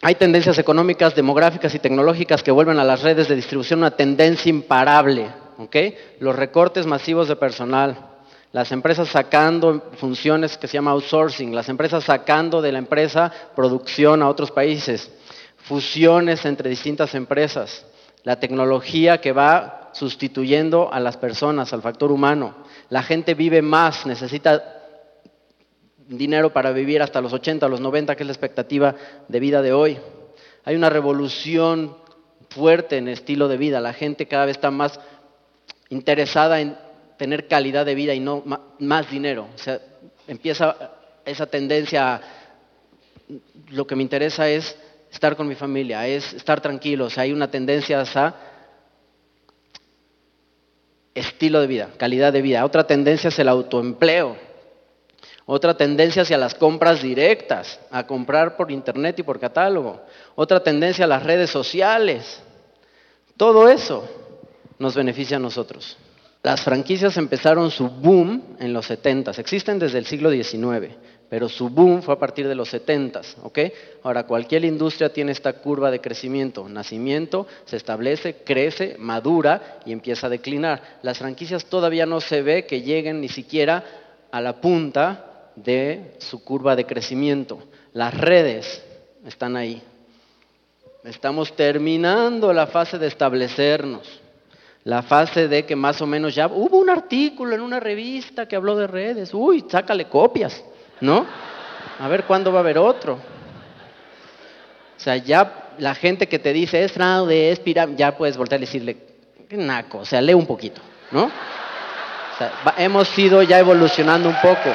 Hay 0.02 0.16
tendencias 0.16 0.60
económicas, 0.60 1.16
demográficas 1.16 1.74
y 1.74 1.80
tecnológicas 1.80 2.44
que 2.44 2.52
vuelven 2.52 2.78
a 2.80 2.84
las 2.84 3.02
redes 3.02 3.28
de 3.28 3.36
distribución 3.36 3.80
una 3.80 3.92
tendencia 3.92 4.50
imparable. 4.50 5.30
Los 6.20 6.36
recortes 6.36 6.86
masivos 6.86 7.28
de 7.28 7.36
personal, 7.36 8.15
las 8.56 8.72
empresas 8.72 9.10
sacando 9.10 9.92
funciones 9.98 10.58
que 10.58 10.70
se 10.70 10.76
llama 10.76 10.92
outsourcing, 10.92 11.54
las 11.54 11.68
empresas 11.68 12.06
sacando 12.06 12.62
de 12.62 12.72
la 12.72 12.80
empresa 12.80 13.30
producción 13.54 14.24
a 14.24 14.30
otros 14.30 14.50
países, 14.50 15.12
fusiones 15.58 16.46
entre 16.46 16.70
distintas 16.70 17.16
empresas, 17.16 17.86
la 18.24 18.40
tecnología 18.40 19.20
que 19.20 19.34
va 19.34 19.90
sustituyendo 19.92 20.90
a 20.90 21.02
las 21.02 21.18
personas, 21.18 21.74
al 21.74 21.82
factor 21.82 22.14
humano. 22.14 22.56
La 22.88 23.04
gente 23.04 23.34
vive 23.34 23.62
más, 23.62 24.06
necesita 24.06 24.64
dinero 26.08 26.54
para 26.54 26.72
vivir 26.72 27.02
hasta 27.02 27.20
los 27.20 27.34
80, 27.34 27.68
los 27.68 27.82
90, 27.82 28.16
que 28.16 28.24
es 28.24 28.28
la 28.28 28.34
expectativa 28.34 28.96
de 29.28 29.40
vida 29.42 29.62
de 29.62 29.74
hoy. 29.74 29.98
Hay 30.64 30.78
una 30.78 30.90
revolución 30.90 31.98
fuerte 32.52 32.96
en 32.96 33.10
el 33.10 33.16
estilo 33.16 33.50
de 33.50 33.58
vida. 33.58 33.82
La 33.82 33.92
gente 33.92 34.30
cada 34.30 34.46
vez 34.46 34.56
está 34.56 34.72
más 34.72 34.98
interesada 35.90 36.62
en 36.62 36.85
tener 37.18 37.48
calidad 37.48 37.86
de 37.86 37.96
vida 37.96 38.14
y 38.14 38.20
no 38.20 38.44
más 38.80 39.10
dinero. 39.10 39.48
O 39.54 39.58
sea, 39.58 39.80
empieza 40.28 40.76
esa 41.26 41.46
tendencia, 41.48 42.22
lo 43.70 43.88
que 43.88 43.96
me 43.96 44.04
interesa 44.04 44.50
es 44.50 44.78
estar 45.12 45.36
con 45.36 45.48
mi 45.48 45.56
familia, 45.56 46.08
es 46.08 46.34
estar 46.34 46.62
tranquilo. 46.62 47.06
O 47.06 47.10
sea, 47.10 47.24
hay 47.24 47.32
una 47.32 47.50
tendencia 47.50 48.02
a 48.02 48.36
estilo 51.14 51.62
de 51.62 51.68
vida, 51.68 51.90
calidad 51.98 52.34
de 52.34 52.42
vida. 52.42 52.66
Otra 52.66 52.86
tendencia 52.86 53.30
es 53.30 53.40
el 53.40 53.48
autoempleo. 53.48 54.36
Otra 55.48 55.78
tendencia 55.78 56.24
hacia 56.24 56.38
las 56.38 56.56
compras 56.56 57.04
directas, 57.04 57.80
a 57.92 58.08
comprar 58.08 58.58
por 58.58 58.72
internet 58.72 59.20
y 59.20 59.24
por 59.24 59.40
catálogo. 59.40 60.02
Otra 60.34 60.62
tendencia 60.62 61.06
a 61.06 61.08
las 61.08 61.24
redes 61.24 61.52
sociales. 61.52 62.42
Todo 63.38 63.70
eso 63.70 64.10
nos 64.80 64.96
beneficia 64.96 65.38
a 65.38 65.40
nosotros. 65.40 65.98
Las 66.46 66.62
franquicias 66.62 67.18
empezaron 67.18 67.72
su 67.72 67.90
boom 67.90 68.56
en 68.60 68.72
los 68.72 68.86
70, 68.86 69.32
existen 69.32 69.80
desde 69.80 69.98
el 69.98 70.06
siglo 70.06 70.30
XIX, 70.30 70.94
pero 71.28 71.50
su 71.50 71.70
boom 71.70 72.04
fue 72.04 72.14
a 72.14 72.20
partir 72.20 72.48
de 72.48 72.54
los 72.54 72.70
70, 72.70 73.22
¿ok? 73.42 73.60
Ahora, 74.04 74.28
cualquier 74.28 74.64
industria 74.64 75.12
tiene 75.12 75.32
esta 75.32 75.54
curva 75.54 75.90
de 75.90 76.02
crecimiento, 76.02 76.70
nacimiento, 76.70 77.48
se 77.66 77.78
establece, 77.78 78.44
crece, 78.46 78.96
madura 79.00 79.80
y 79.88 79.92
empieza 79.92 80.28
a 80.28 80.30
declinar. 80.30 81.00
Las 81.02 81.18
franquicias 81.18 81.66
todavía 81.66 82.06
no 82.06 82.22
se 82.22 82.44
ve 82.44 82.68
que 82.68 82.84
lleguen 82.84 83.22
ni 83.22 83.30
siquiera 83.30 83.84
a 84.30 84.40
la 84.40 84.62
punta 84.62 85.50
de 85.56 86.14
su 86.20 86.44
curva 86.44 86.76
de 86.76 86.86
crecimiento. 86.86 87.58
Las 87.92 88.14
redes 88.16 88.86
están 89.26 89.58
ahí. 89.58 89.82
Estamos 91.06 91.56
terminando 91.56 92.54
la 92.54 92.68
fase 92.68 93.00
de 93.00 93.08
establecernos, 93.08 94.22
la 94.86 95.02
fase 95.02 95.48
de 95.48 95.66
que 95.66 95.76
más 95.76 96.00
o 96.02 96.06
menos 96.06 96.36
ya 96.36 96.46
hubo 96.46 96.78
un 96.78 96.92
artículo 96.92 97.56
en 97.56 97.62
una 97.62 97.80
revista 97.80 98.48
que 98.48 98.56
habló 98.56 98.76
de 98.76 98.86
redes. 98.86 99.34
Uy, 99.34 99.66
sácale 99.68 100.06
copias, 100.06 100.64
¿no? 101.02 101.26
A 102.00 102.08
ver 102.08 102.26
cuándo 102.26 102.52
va 102.52 102.60
a 102.60 102.62
haber 102.62 102.78
otro. 102.78 103.14
O 103.14 105.00
sea, 105.00 105.18
ya 105.18 105.72
la 105.80 105.96
gente 105.96 106.28
que 106.28 106.38
te 106.38 106.54
dice 106.54 106.84
es 106.84 106.92
fraude, 106.92 107.52
es 107.52 107.60
pirámide, 107.60 107.98
ya 107.98 108.16
puedes 108.16 108.38
voltear 108.38 108.62
y 108.62 108.66
decirle, 108.66 108.98
qué 109.50 109.58
naco, 109.58 110.00
o 110.00 110.06
sea, 110.06 110.22
lee 110.22 110.36
un 110.36 110.46
poquito, 110.46 110.82
¿no? 111.12 111.24
O 111.26 112.38
sea, 112.38 112.52
hemos 112.78 113.18
ido 113.18 113.42
ya 113.42 113.58
evolucionando 113.58 114.30
un 114.30 114.36
poco. 114.36 114.70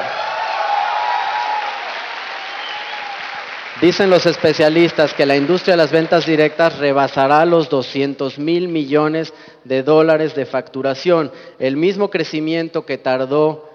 Dicen 3.81 4.11
los 4.11 4.27
especialistas 4.27 5.11
que 5.15 5.25
la 5.25 5.35
industria 5.35 5.73
de 5.73 5.77
las 5.77 5.91
ventas 5.91 6.27
directas 6.27 6.77
rebasará 6.77 7.43
los 7.45 7.67
200 7.67 8.37
mil 8.37 8.67
millones 8.67 9.33
de 9.63 9.81
dólares 9.81 10.35
de 10.35 10.45
facturación, 10.45 11.31
el 11.57 11.77
mismo 11.77 12.11
crecimiento 12.11 12.85
que 12.85 12.99
tardó 12.99 13.67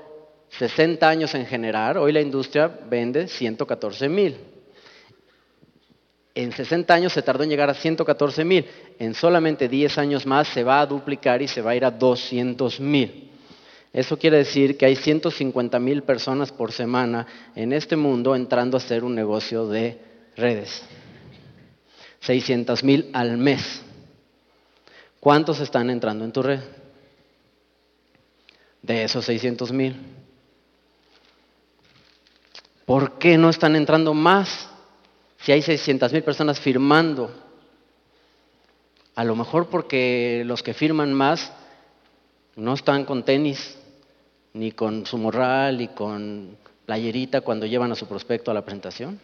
60 0.51 1.09
años 1.09 1.35
en 1.35 1.45
generar, 1.45 1.99
hoy 1.99 2.13
la 2.13 2.21
industria 2.21 2.71
vende 2.89 3.27
114 3.27 4.09
mil. 4.09 4.37
En 6.37 6.53
60 6.53 6.95
años 6.95 7.13
se 7.13 7.23
tardó 7.23 7.43
en 7.43 7.51
llegar 7.51 7.69
a 7.69 7.75
114 7.75 8.45
mil, 8.45 8.65
en 9.01 9.13
solamente 9.13 9.69
10 9.69 9.99
años 9.99 10.25
más 10.25 10.47
se 10.47 10.63
va 10.63 10.79
a 10.81 10.87
duplicar 10.87 11.43
y 11.43 11.49
se 11.49 11.63
va 11.63 11.73
a 11.73 11.77
ir 11.77 11.85
a 11.85 11.91
200 11.91 12.79
mil. 12.79 13.33
Eso 13.97 14.19
quiere 14.19 14.37
decir 14.37 14.77
que 14.77 14.85
hay 14.85 14.95
150 14.95 15.79
mil 15.79 16.03
personas 16.03 16.53
por 16.53 16.71
semana 16.71 17.27
en 17.55 17.73
este 17.73 17.97
mundo 17.97 18.37
entrando 18.37 18.77
a 18.77 18.81
hacer 18.81 19.03
un 19.03 19.15
negocio 19.15 19.67
de 19.69 19.99
redes. 20.37 20.83
600 22.21 22.85
mil 22.85 23.09
al 23.15 23.39
mes. 23.39 23.81
¿Cuántos 25.19 25.61
están 25.61 25.89
entrando 25.89 26.27
en 26.27 26.33
tu 26.33 26.43
red? 26.43 26.61
De 28.83 29.05
esos 29.05 29.25
600 29.25 29.73
mil. 29.73 29.97
¿Por 32.85 33.17
qué 33.17 33.39
no 33.39 33.49
están 33.49 33.77
entrando 33.77 34.13
más 34.13 34.69
si 35.39 35.53
hay 35.53 35.63
600 35.63 36.13
mil 36.13 36.23
personas 36.23 36.61
firmando? 36.61 37.35
A 39.15 39.25
lo 39.25 39.35
mejor 39.35 39.69
porque 39.69 40.43
los 40.45 40.63
que 40.63 40.75
firman 40.75 41.15
más 41.15 41.51
no 42.57 42.75
están 42.75 43.07
con 43.07 43.25
tenis, 43.25 43.79
ni 44.57 44.73
con 44.73 45.05
su 45.07 45.19
morral 45.19 45.81
y 45.81 45.89
con 45.89 46.57
playerita 46.87 47.43
cuando 47.43 47.67
llevan 47.67 47.93
a 47.93 47.95
su 47.95 48.07
prospecto 48.07 48.51
a 48.51 48.55
la 48.55 48.63
presentación. 48.63 49.21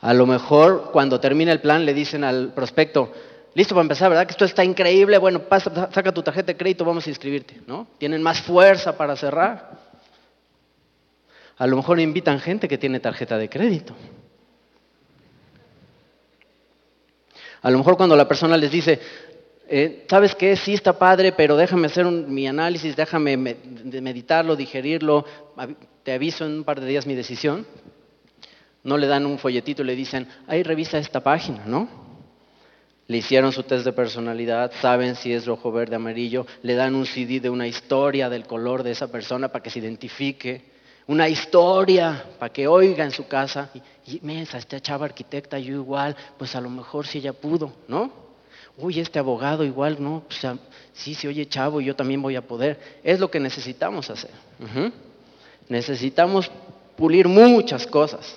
A 0.00 0.12
lo 0.12 0.26
mejor 0.26 0.90
cuando 0.92 1.20
termina 1.20 1.52
el 1.52 1.60
plan 1.60 1.86
le 1.86 1.94
dicen 1.94 2.24
al 2.24 2.52
prospecto, 2.52 3.12
listo 3.54 3.74
para 3.74 3.82
empezar, 3.82 4.10
¿verdad? 4.10 4.26
Que 4.26 4.32
esto 4.32 4.44
está 4.44 4.64
increíble, 4.64 5.16
bueno, 5.18 5.40
pasa, 5.40 5.90
saca 5.92 6.12
tu 6.12 6.22
tarjeta 6.22 6.48
de 6.48 6.56
crédito, 6.56 6.84
vamos 6.84 7.06
a 7.06 7.10
inscribirte, 7.10 7.62
¿no? 7.66 7.86
Tienen 7.98 8.22
más 8.22 8.42
fuerza 8.42 8.96
para 8.96 9.16
cerrar. 9.16 9.78
A 11.56 11.66
lo 11.66 11.76
mejor 11.76 12.00
invitan 12.00 12.40
gente 12.40 12.68
que 12.68 12.76
tiene 12.76 13.00
tarjeta 13.00 13.38
de 13.38 13.48
crédito. 13.48 13.94
A 17.62 17.70
lo 17.70 17.78
mejor 17.78 17.96
cuando 17.96 18.16
la 18.16 18.28
persona 18.28 18.56
les 18.56 18.70
dice, 18.70 19.00
eh, 19.68 20.06
¿sabes 20.08 20.34
qué? 20.34 20.56
Sí 20.56 20.74
está 20.74 20.98
padre, 20.98 21.32
pero 21.32 21.56
déjame 21.56 21.86
hacer 21.86 22.06
mi 22.06 22.46
análisis, 22.46 22.94
déjame 22.94 23.36
meditarlo, 23.36 24.54
digerirlo, 24.54 25.24
te 26.02 26.12
aviso 26.12 26.46
en 26.46 26.58
un 26.58 26.64
par 26.64 26.80
de 26.80 26.86
días 26.86 27.06
mi 27.06 27.14
decisión. 27.14 27.66
No 28.84 28.96
le 28.96 29.08
dan 29.08 29.26
un 29.26 29.38
folletito 29.38 29.82
y 29.82 29.86
le 29.86 29.96
dicen, 29.96 30.28
ahí 30.46 30.62
revisa 30.62 30.98
esta 30.98 31.20
página, 31.20 31.64
¿no? 31.66 31.88
Le 33.08 33.16
hicieron 33.16 33.52
su 33.52 33.64
test 33.64 33.84
de 33.84 33.92
personalidad, 33.92 34.72
saben 34.80 35.16
si 35.16 35.32
es 35.32 35.46
rojo, 35.46 35.72
verde, 35.72 35.96
amarillo, 35.96 36.46
le 36.62 36.74
dan 36.74 36.94
un 36.94 37.06
CD 37.06 37.40
de 37.40 37.50
una 37.50 37.66
historia 37.66 38.28
del 38.28 38.46
color 38.46 38.84
de 38.84 38.92
esa 38.92 39.10
persona 39.10 39.48
para 39.48 39.62
que 39.62 39.70
se 39.70 39.80
identifique, 39.80 40.76
una 41.08 41.28
historia 41.28 42.24
para 42.38 42.52
que 42.52 42.66
oiga 42.68 43.04
en 43.04 43.12
su 43.12 43.26
casa, 43.26 43.70
y, 44.06 44.20
y 44.24 44.40
esta 44.40 44.80
chava 44.80 45.06
arquitecta, 45.06 45.58
yo 45.58 45.74
igual, 45.74 46.16
pues 46.36 46.54
a 46.54 46.60
lo 46.60 46.70
mejor 46.70 47.06
si 47.06 47.18
ella 47.18 47.32
pudo, 47.32 47.72
¿no? 47.88 48.25
Uy, 48.78 49.00
este 49.00 49.18
abogado 49.18 49.64
igual, 49.64 49.96
no, 50.00 50.22
pues, 50.26 50.40
sí, 50.92 51.14
se 51.14 51.28
oye 51.28 51.46
chavo, 51.46 51.80
yo 51.80 51.96
también 51.96 52.22
voy 52.22 52.36
a 52.36 52.42
poder. 52.42 53.00
Es 53.02 53.20
lo 53.20 53.30
que 53.30 53.40
necesitamos 53.40 54.10
hacer. 54.10 54.30
Necesitamos 55.68 56.50
pulir 56.96 57.28
muchas 57.28 57.86
cosas 57.86 58.36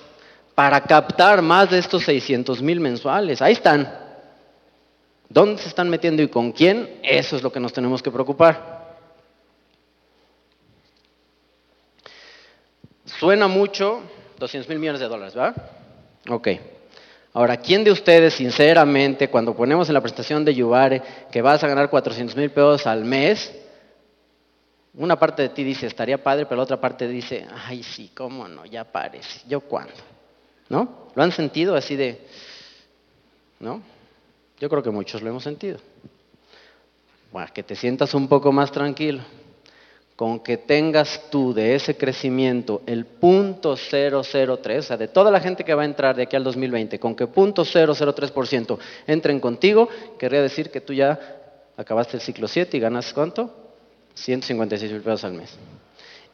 para 0.54 0.80
captar 0.82 1.42
más 1.42 1.70
de 1.70 1.78
estos 1.78 2.04
600 2.04 2.62
mil 2.62 2.80
mensuales. 2.80 3.40
Ahí 3.40 3.52
están. 3.52 3.98
¿Dónde 5.28 5.62
se 5.62 5.68
están 5.68 5.88
metiendo 5.88 6.22
y 6.22 6.28
con 6.28 6.52
quién? 6.52 6.98
Eso 7.02 7.36
es 7.36 7.42
lo 7.42 7.52
que 7.52 7.60
nos 7.60 7.72
tenemos 7.72 8.02
que 8.02 8.10
preocupar. 8.10 8.80
Suena 13.04 13.46
mucho, 13.48 14.00
200 14.38 14.68
mil 14.68 14.78
millones 14.78 15.00
de 15.00 15.08
dólares, 15.08 15.34
¿verdad? 15.34 15.54
Ok. 16.28 16.48
Ahora, 17.32 17.58
¿quién 17.58 17.84
de 17.84 17.92
ustedes, 17.92 18.34
sinceramente, 18.34 19.28
cuando 19.28 19.54
ponemos 19.54 19.88
en 19.88 19.94
la 19.94 20.00
presentación 20.00 20.44
de 20.44 20.54
Yubare 20.54 21.02
que 21.30 21.40
vas 21.40 21.62
a 21.62 21.68
ganar 21.68 21.88
400 21.88 22.36
mil 22.36 22.50
pesos 22.50 22.86
al 22.86 23.04
mes, 23.04 23.52
una 24.94 25.16
parte 25.16 25.42
de 25.42 25.48
ti 25.50 25.62
dice, 25.62 25.86
estaría 25.86 26.22
padre, 26.22 26.46
pero 26.46 26.56
la 26.56 26.64
otra 26.64 26.80
parte 26.80 27.06
dice, 27.06 27.46
ay, 27.66 27.84
sí, 27.84 28.10
cómo 28.14 28.48
no, 28.48 28.66
ya 28.66 28.84
parece, 28.84 29.42
¿yo 29.48 29.60
cuándo? 29.60 29.94
¿No? 30.68 31.06
¿Lo 31.14 31.22
han 31.22 31.30
sentido 31.30 31.76
así 31.76 31.94
de, 31.94 32.26
no? 33.60 33.80
Yo 34.58 34.68
creo 34.68 34.82
que 34.82 34.90
muchos 34.90 35.22
lo 35.22 35.30
hemos 35.30 35.44
sentido. 35.44 35.78
Bueno, 37.32 37.48
que 37.54 37.62
te 37.62 37.76
sientas 37.76 38.12
un 38.14 38.26
poco 38.28 38.50
más 38.50 38.72
tranquilo 38.72 39.22
con 40.20 40.40
que 40.40 40.58
tengas 40.58 41.30
tú 41.30 41.54
de 41.54 41.74
ese 41.74 41.96
crecimiento 41.96 42.82
el 42.84 43.06
punto 43.06 43.74
003, 43.74 44.10
o 44.10 44.22
sea, 44.82 44.98
de 44.98 45.08
toda 45.08 45.30
la 45.30 45.40
gente 45.40 45.64
que 45.64 45.72
va 45.72 45.80
a 45.80 45.86
entrar 45.86 46.14
de 46.14 46.24
aquí 46.24 46.36
al 46.36 46.44
2020, 46.44 47.00
con 47.00 47.14
que 47.14 47.26
punto 47.26 47.64
003% 47.64 48.78
entren 49.06 49.40
contigo, 49.40 49.88
querría 50.18 50.42
decir 50.42 50.70
que 50.70 50.82
tú 50.82 50.92
ya 50.92 51.18
acabaste 51.74 52.18
el 52.18 52.20
ciclo 52.20 52.48
7 52.48 52.76
y 52.76 52.80
ganas 52.80 53.14
cuánto? 53.14 53.50
156 54.12 54.92
mil 54.92 55.00
pesos 55.00 55.24
al 55.24 55.32
mes. 55.32 55.56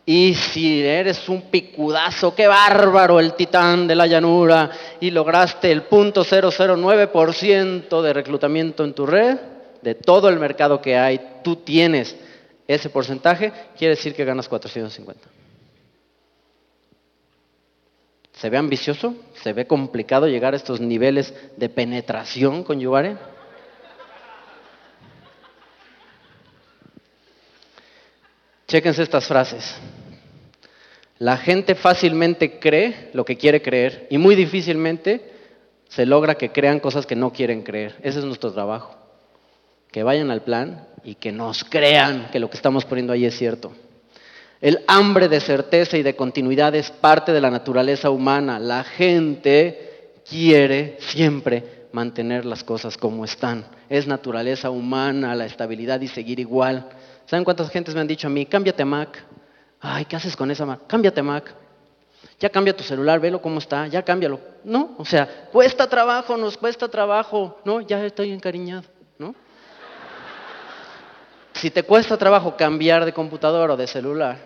Y 0.04 0.34
si 0.34 0.82
eres 0.82 1.28
un 1.28 1.42
picudazo, 1.42 2.34
qué 2.34 2.48
bárbaro, 2.48 3.20
el 3.20 3.34
titán 3.34 3.86
de 3.86 3.94
la 3.94 4.08
llanura, 4.08 4.68
y 4.98 5.12
lograste 5.12 5.70
el 5.70 5.82
punto 5.82 6.24
009% 6.24 8.02
de 8.02 8.12
reclutamiento 8.12 8.82
en 8.82 8.94
tu 8.94 9.06
red, 9.06 9.36
de 9.80 9.94
todo 9.94 10.28
el 10.28 10.40
mercado 10.40 10.82
que 10.82 10.96
hay, 10.96 11.20
tú 11.44 11.54
tienes 11.54 12.16
ese 12.66 12.90
porcentaje, 12.90 13.52
quiere 13.78 13.94
decir 13.94 14.14
que 14.14 14.24
ganas 14.24 14.48
450. 14.48 15.28
¿Se 18.32 18.50
ve 18.50 18.58
ambicioso? 18.58 19.14
¿Se 19.42 19.52
ve 19.52 19.66
complicado 19.66 20.26
llegar 20.26 20.52
a 20.52 20.56
estos 20.56 20.80
niveles 20.80 21.32
de 21.56 21.68
penetración 21.68 22.64
con 22.64 22.78
Yubare? 22.80 23.16
Chéquense 28.66 29.02
estas 29.02 29.26
frases. 29.26 29.76
La 31.18 31.38
gente 31.38 31.74
fácilmente 31.74 32.58
cree 32.58 33.10
lo 33.14 33.24
que 33.24 33.38
quiere 33.38 33.62
creer 33.62 34.06
y 34.10 34.18
muy 34.18 34.34
difícilmente 34.34 35.32
se 35.88 36.04
logra 36.04 36.34
que 36.34 36.52
crean 36.52 36.80
cosas 36.80 37.06
que 37.06 37.16
no 37.16 37.32
quieren 37.32 37.62
creer. 37.62 37.96
Ese 38.02 38.18
es 38.18 38.24
nuestro 38.24 38.52
trabajo. 38.52 38.94
Que 39.90 40.02
vayan 40.02 40.30
al 40.30 40.42
plan 40.42 40.86
y 41.06 41.14
que 41.14 41.30
nos 41.30 41.62
crean 41.62 42.28
que 42.32 42.40
lo 42.40 42.50
que 42.50 42.56
estamos 42.56 42.84
poniendo 42.84 43.12
ahí 43.12 43.24
es 43.24 43.38
cierto. 43.38 43.72
El 44.60 44.80
hambre 44.88 45.28
de 45.28 45.40
certeza 45.40 45.96
y 45.96 46.02
de 46.02 46.16
continuidad 46.16 46.74
es 46.74 46.90
parte 46.90 47.32
de 47.32 47.40
la 47.40 47.48
naturaleza 47.48 48.10
humana. 48.10 48.58
La 48.58 48.82
gente 48.82 50.18
quiere 50.28 50.96
siempre 50.98 51.86
mantener 51.92 52.44
las 52.44 52.64
cosas 52.64 52.96
como 52.98 53.24
están. 53.24 53.64
Es 53.88 54.08
naturaleza 54.08 54.68
humana 54.70 55.36
la 55.36 55.46
estabilidad 55.46 56.00
y 56.00 56.08
seguir 56.08 56.40
igual. 56.40 56.88
¿Saben 57.26 57.44
cuántas 57.44 57.70
gentes 57.70 57.94
me 57.94 58.00
han 58.00 58.08
dicho 58.08 58.26
a 58.26 58.30
mí, 58.30 58.44
cámbiate 58.44 58.84
Mac? 58.84 59.24
Ay, 59.80 60.06
¿qué 60.06 60.16
haces 60.16 60.36
con 60.36 60.50
esa 60.50 60.66
Mac? 60.66 60.80
Cámbiate 60.88 61.22
Mac. 61.22 61.54
Ya 62.40 62.48
cambia 62.48 62.76
tu 62.76 62.82
celular, 62.82 63.20
velo 63.20 63.40
cómo 63.40 63.58
está, 63.58 63.86
ya 63.86 64.02
cámbialo. 64.02 64.40
No, 64.64 64.96
o 64.98 65.04
sea, 65.04 65.48
cuesta 65.52 65.88
trabajo, 65.88 66.36
nos 66.36 66.58
cuesta 66.58 66.88
trabajo. 66.88 67.60
No, 67.64 67.80
ya 67.80 68.04
estoy 68.04 68.32
encariñado, 68.32 68.82
¿no? 69.18 69.36
Si 71.56 71.70
te 71.70 71.84
cuesta 71.84 72.16
trabajo 72.16 72.56
cambiar 72.56 73.04
de 73.04 73.12
computadora 73.12 73.74
o 73.74 73.76
de 73.76 73.86
celular, 73.86 74.36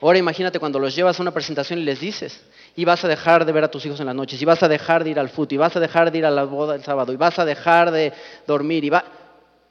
ahora 0.00 0.18
imagínate 0.18 0.58
cuando 0.58 0.78
los 0.78 0.94
llevas 0.96 1.18
a 1.18 1.22
una 1.22 1.32
presentación 1.32 1.78
y 1.78 1.82
les 1.82 2.00
dices, 2.00 2.42
y 2.74 2.84
vas 2.84 3.04
a 3.04 3.08
dejar 3.08 3.44
de 3.44 3.52
ver 3.52 3.64
a 3.64 3.70
tus 3.70 3.84
hijos 3.84 4.00
en 4.00 4.06
las 4.06 4.14
noches, 4.14 4.40
y 4.40 4.44
vas 4.46 4.62
a 4.62 4.68
dejar 4.68 5.04
de 5.04 5.10
ir 5.10 5.18
al 5.18 5.28
fútbol, 5.28 5.52
y 5.52 5.56
vas 5.58 5.76
a 5.76 5.80
dejar 5.80 6.10
de 6.10 6.18
ir 6.18 6.26
a 6.26 6.30
la 6.30 6.44
boda 6.44 6.74
el 6.74 6.82
sábado, 6.82 7.12
y 7.12 7.16
vas 7.16 7.38
a 7.38 7.44
dejar 7.44 7.90
de 7.90 8.12
dormir, 8.46 8.84
y 8.84 8.90
va... 8.90 9.04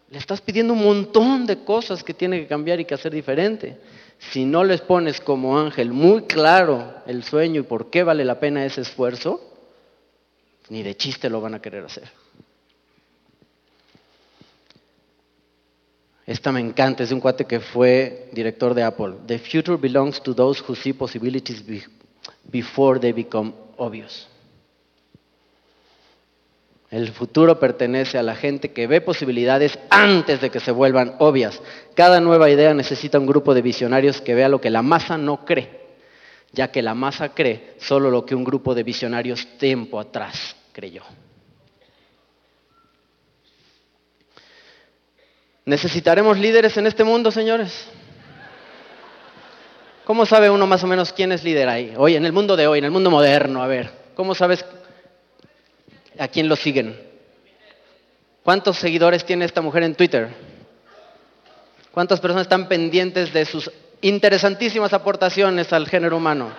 Le 0.10 0.20
estás 0.20 0.40
pidiendo 0.40 0.74
un 0.74 0.84
montón 0.84 1.46
de 1.46 1.64
cosas 1.64 2.04
que 2.04 2.14
tiene 2.14 2.40
que 2.40 2.48
cambiar 2.48 2.80
y 2.80 2.86
que 2.86 2.94
hacer 2.94 3.12
diferente. 3.12 3.78
Si 4.20 4.46
no 4.46 4.64
les 4.64 4.80
pones 4.82 5.20
como 5.20 5.60
ángel 5.60 5.92
muy 5.92 6.24
claro 6.24 6.94
el 7.08 7.24
sueño 7.24 7.62
y 7.62 7.64
por 7.64 7.90
qué 7.90 8.04
vale 8.04 8.24
la 8.24 8.40
pena 8.40 8.64
ese 8.64 8.82
esfuerzo, 8.82 9.42
ni 10.70 10.82
de 10.82 10.96
chiste 10.96 11.30
lo 11.30 11.42
van 11.42 11.56
a 11.56 11.62
querer 11.62 11.84
hacer. 11.84 12.10
Esta 16.28 16.52
me 16.52 16.60
encanta, 16.60 17.02
es 17.02 17.10
de 17.10 17.16
un 17.16 17.22
cuate 17.22 17.46
que 17.46 17.60
fue 17.60 18.30
director 18.34 18.76
de 18.76 18.84
Apple. 18.84 19.16
The 19.26 19.40
future 19.40 19.78
belongs 19.78 20.22
to 20.22 20.36
those 20.36 20.62
who 20.68 20.76
see 20.76 20.94
possibilities 20.94 21.64
before 22.44 23.00
they 23.00 23.14
become 23.14 23.54
obvious. 23.78 24.28
El 26.92 27.12
futuro 27.12 27.60
pertenece 27.60 28.18
a 28.18 28.24
la 28.24 28.36
gente 28.36 28.72
que 28.72 28.88
ve 28.88 29.02
posibilidades 29.02 29.80
antes 29.90 30.40
de 30.40 30.52
que 30.52 30.60
se 30.60 30.72
vuelvan 30.72 31.16
obvias. 31.20 31.62
Cada 31.96 32.22
nueva 32.22 32.50
idea 32.50 32.74
necesita 32.76 33.18
un 33.18 33.26
grupo 33.26 33.56
de 33.56 33.62
visionarios 33.62 34.22
que 34.22 34.36
vea 34.36 34.48
lo 34.48 34.62
que 34.62 34.70
la 34.70 34.84
masa 34.84 35.18
no 35.18 35.44
cree. 35.44 35.88
ya 36.52 36.72
que 36.72 36.82
la 36.82 36.94
masa 36.94 37.30
cree 37.30 37.76
solo 37.80 38.10
lo 38.10 38.26
que 38.26 38.36
un 38.36 38.44
grupo 38.44 38.74
de 38.74 38.84
visionarios 38.84 39.48
tiempo 39.58 40.00
atrás 40.00 40.56
creyó. 40.72 41.04
¿Necesitaremos 45.68 46.38
líderes 46.40 46.78
en 46.78 46.88
este 46.88 47.04
mundo, 47.04 47.30
señores? 47.30 47.90
¿Cómo 50.06 50.26
sabe 50.26 50.50
uno 50.50 50.66
más 50.66 50.82
o 50.86 50.88
menos 50.88 51.12
quién 51.12 51.34
es 51.34 51.44
líder 51.44 51.68
ahí? 51.68 51.94
Hoy, 51.98 52.16
en 52.16 52.26
el 52.26 52.32
mundo 52.32 52.56
de 52.56 52.68
hoy, 52.68 52.80
en 52.80 52.86
el 52.86 52.92
mundo 52.92 53.12
moderno, 53.12 53.62
a 53.62 53.68
ver, 53.68 53.92
¿cómo 54.16 54.34
sabes 54.34 54.64
a 56.18 56.30
quién 56.30 56.48
lo 56.48 56.56
siguen? 56.56 56.98
¿Cuántos 58.44 58.78
seguidores 58.78 59.26
tiene 59.26 59.44
esta 59.44 59.60
mujer 59.60 59.84
en 59.84 59.96
Twitter? 59.96 60.30
¿Cuántas 61.92 62.22
personas 62.22 62.44
están 62.44 62.70
pendientes 62.70 63.34
de 63.34 63.44
sus 63.44 63.70
interesantísimas 64.00 64.94
aportaciones 64.94 65.74
al 65.74 65.90
género 65.90 66.16
humano? 66.16 66.50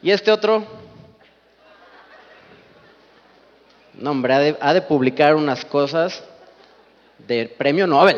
¿Y 0.00 0.12
este 0.12 0.30
otro? 0.30 0.64
No, 3.94 4.12
hombre, 4.12 4.32
ha 4.32 4.38
de, 4.38 4.56
ha 4.60 4.72
de 4.72 4.82
publicar 4.82 5.34
unas 5.34 5.64
cosas 5.64 6.22
de 7.26 7.46
premio 7.46 7.86
Nobel, 7.86 8.16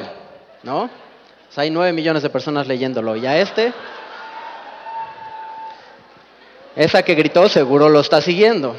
¿no? 0.62 0.84
O 0.84 1.52
sea, 1.52 1.62
hay 1.62 1.70
nueve 1.70 1.92
millones 1.92 2.22
de 2.22 2.30
personas 2.30 2.66
leyéndolo. 2.66 3.16
Y 3.16 3.26
a 3.26 3.38
este, 3.40 3.72
esa 6.76 7.02
que 7.02 7.14
gritó 7.14 7.48
seguro 7.48 7.88
lo 7.88 8.00
está 8.00 8.20
siguiendo. 8.20 8.74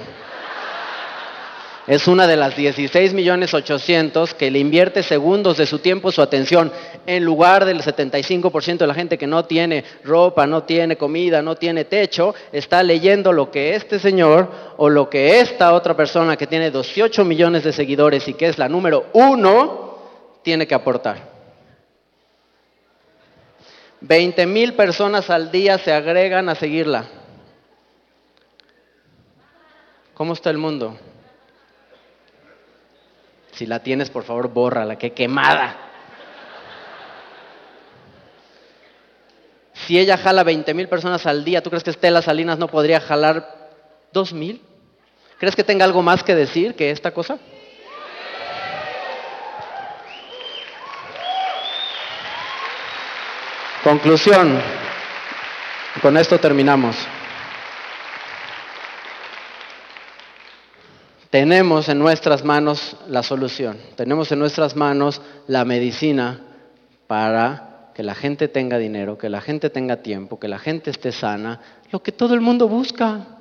Es 1.88 2.08
una 2.08 2.26
de 2.26 2.36
las 2.36 2.56
16 2.56 3.14
millones 3.14 3.54
800 3.54 4.34
que 4.34 4.50
le 4.50 4.58
invierte 4.58 5.04
segundos 5.04 5.58
de 5.58 5.68
su 5.68 5.78
tiempo, 5.78 6.12
su 6.12 6.24
atención, 6.24 6.72
en 7.06 7.24
lugar 7.24 7.64
del 7.64 7.84
75% 7.84 8.78
de 8.80 8.88
la 8.88 8.96
gente 8.96 9.20
que 9.20 9.28
no 9.28 9.46
tiene 9.46 9.84
ropa, 10.04 10.48
no 10.48 10.64
tiene 10.64 10.98
comida, 10.98 11.44
no 11.44 11.56
tiene 11.56 11.86
techo, 11.86 12.34
está 12.52 12.82
leyendo 12.82 13.32
lo 13.32 13.52
que 13.52 13.76
este 13.76 14.00
señor 14.00 14.50
o 14.78 14.90
lo 14.90 15.12
que 15.12 15.40
esta 15.40 15.74
otra 15.74 15.96
persona 15.96 16.36
que 16.36 16.48
tiene 16.48 16.72
18 16.72 17.24
millones 17.24 17.64
de 17.64 17.72
seguidores 17.72 18.28
y 18.28 18.34
que 18.34 18.48
es 18.48 18.58
la 18.58 18.68
número 18.68 19.06
uno, 19.14 19.85
tiene 20.46 20.68
que 20.68 20.76
aportar. 20.76 21.18
20 24.00 24.46
mil 24.46 24.76
personas 24.76 25.32
al 25.32 25.52
día 25.52 25.80
se 25.80 25.92
agregan 25.92 26.48
a 26.50 26.56
seguirla. 26.56 27.08
¿Cómo 30.14 30.34
está 30.34 30.52
el 30.52 30.60
mundo? 30.60 30.98
Si 33.54 33.66
la 33.66 33.80
tienes, 33.80 34.12
por 34.12 34.24
favor, 34.24 34.50
bórrala, 34.50 34.98
que 34.98 35.14
quemada. 35.14 35.78
Si 39.74 39.98
ella 39.98 40.18
jala 40.18 40.44
20 40.44 40.76
mil 40.76 40.88
personas 40.88 41.26
al 41.26 41.44
día, 41.44 41.64
¿tú 41.64 41.72
crees 41.72 41.84
que 41.84 41.90
Estela 41.90 42.22
Salinas 42.22 42.60
no 42.60 42.68
podría 42.68 43.02
jalar 43.02 43.72
2 44.14 44.34
mil? 44.34 44.62
¿Crees 45.40 45.56
que 45.56 45.64
tenga 45.64 45.86
algo 45.86 46.04
más 46.04 46.24
que 46.24 46.36
decir 46.36 46.76
que 46.76 46.92
esta 46.92 47.12
cosa? 47.12 47.40
Conclusión. 53.86 54.60
Con 56.02 56.18
esto 56.18 56.40
terminamos. 56.40 56.96
Tenemos 61.30 61.88
en 61.88 62.00
nuestras 62.00 62.44
manos 62.44 62.98
la 63.08 63.22
solución, 63.22 63.78
tenemos 63.96 64.32
en 64.32 64.40
nuestras 64.40 64.76
manos 64.76 65.22
la 65.46 65.66
medicina 65.66 66.42
para 67.06 67.92
que 67.94 68.02
la 68.02 68.16
gente 68.16 68.48
tenga 68.48 68.80
dinero, 68.80 69.20
que 69.20 69.30
la 69.30 69.40
gente 69.40 69.70
tenga 69.70 69.98
tiempo, 69.98 70.40
que 70.40 70.48
la 70.48 70.58
gente 70.58 70.90
esté 70.90 71.12
sana, 71.12 71.62
lo 71.92 72.02
que 72.02 72.12
todo 72.12 72.34
el 72.34 72.42
mundo 72.42 72.68
busca. 72.68 73.35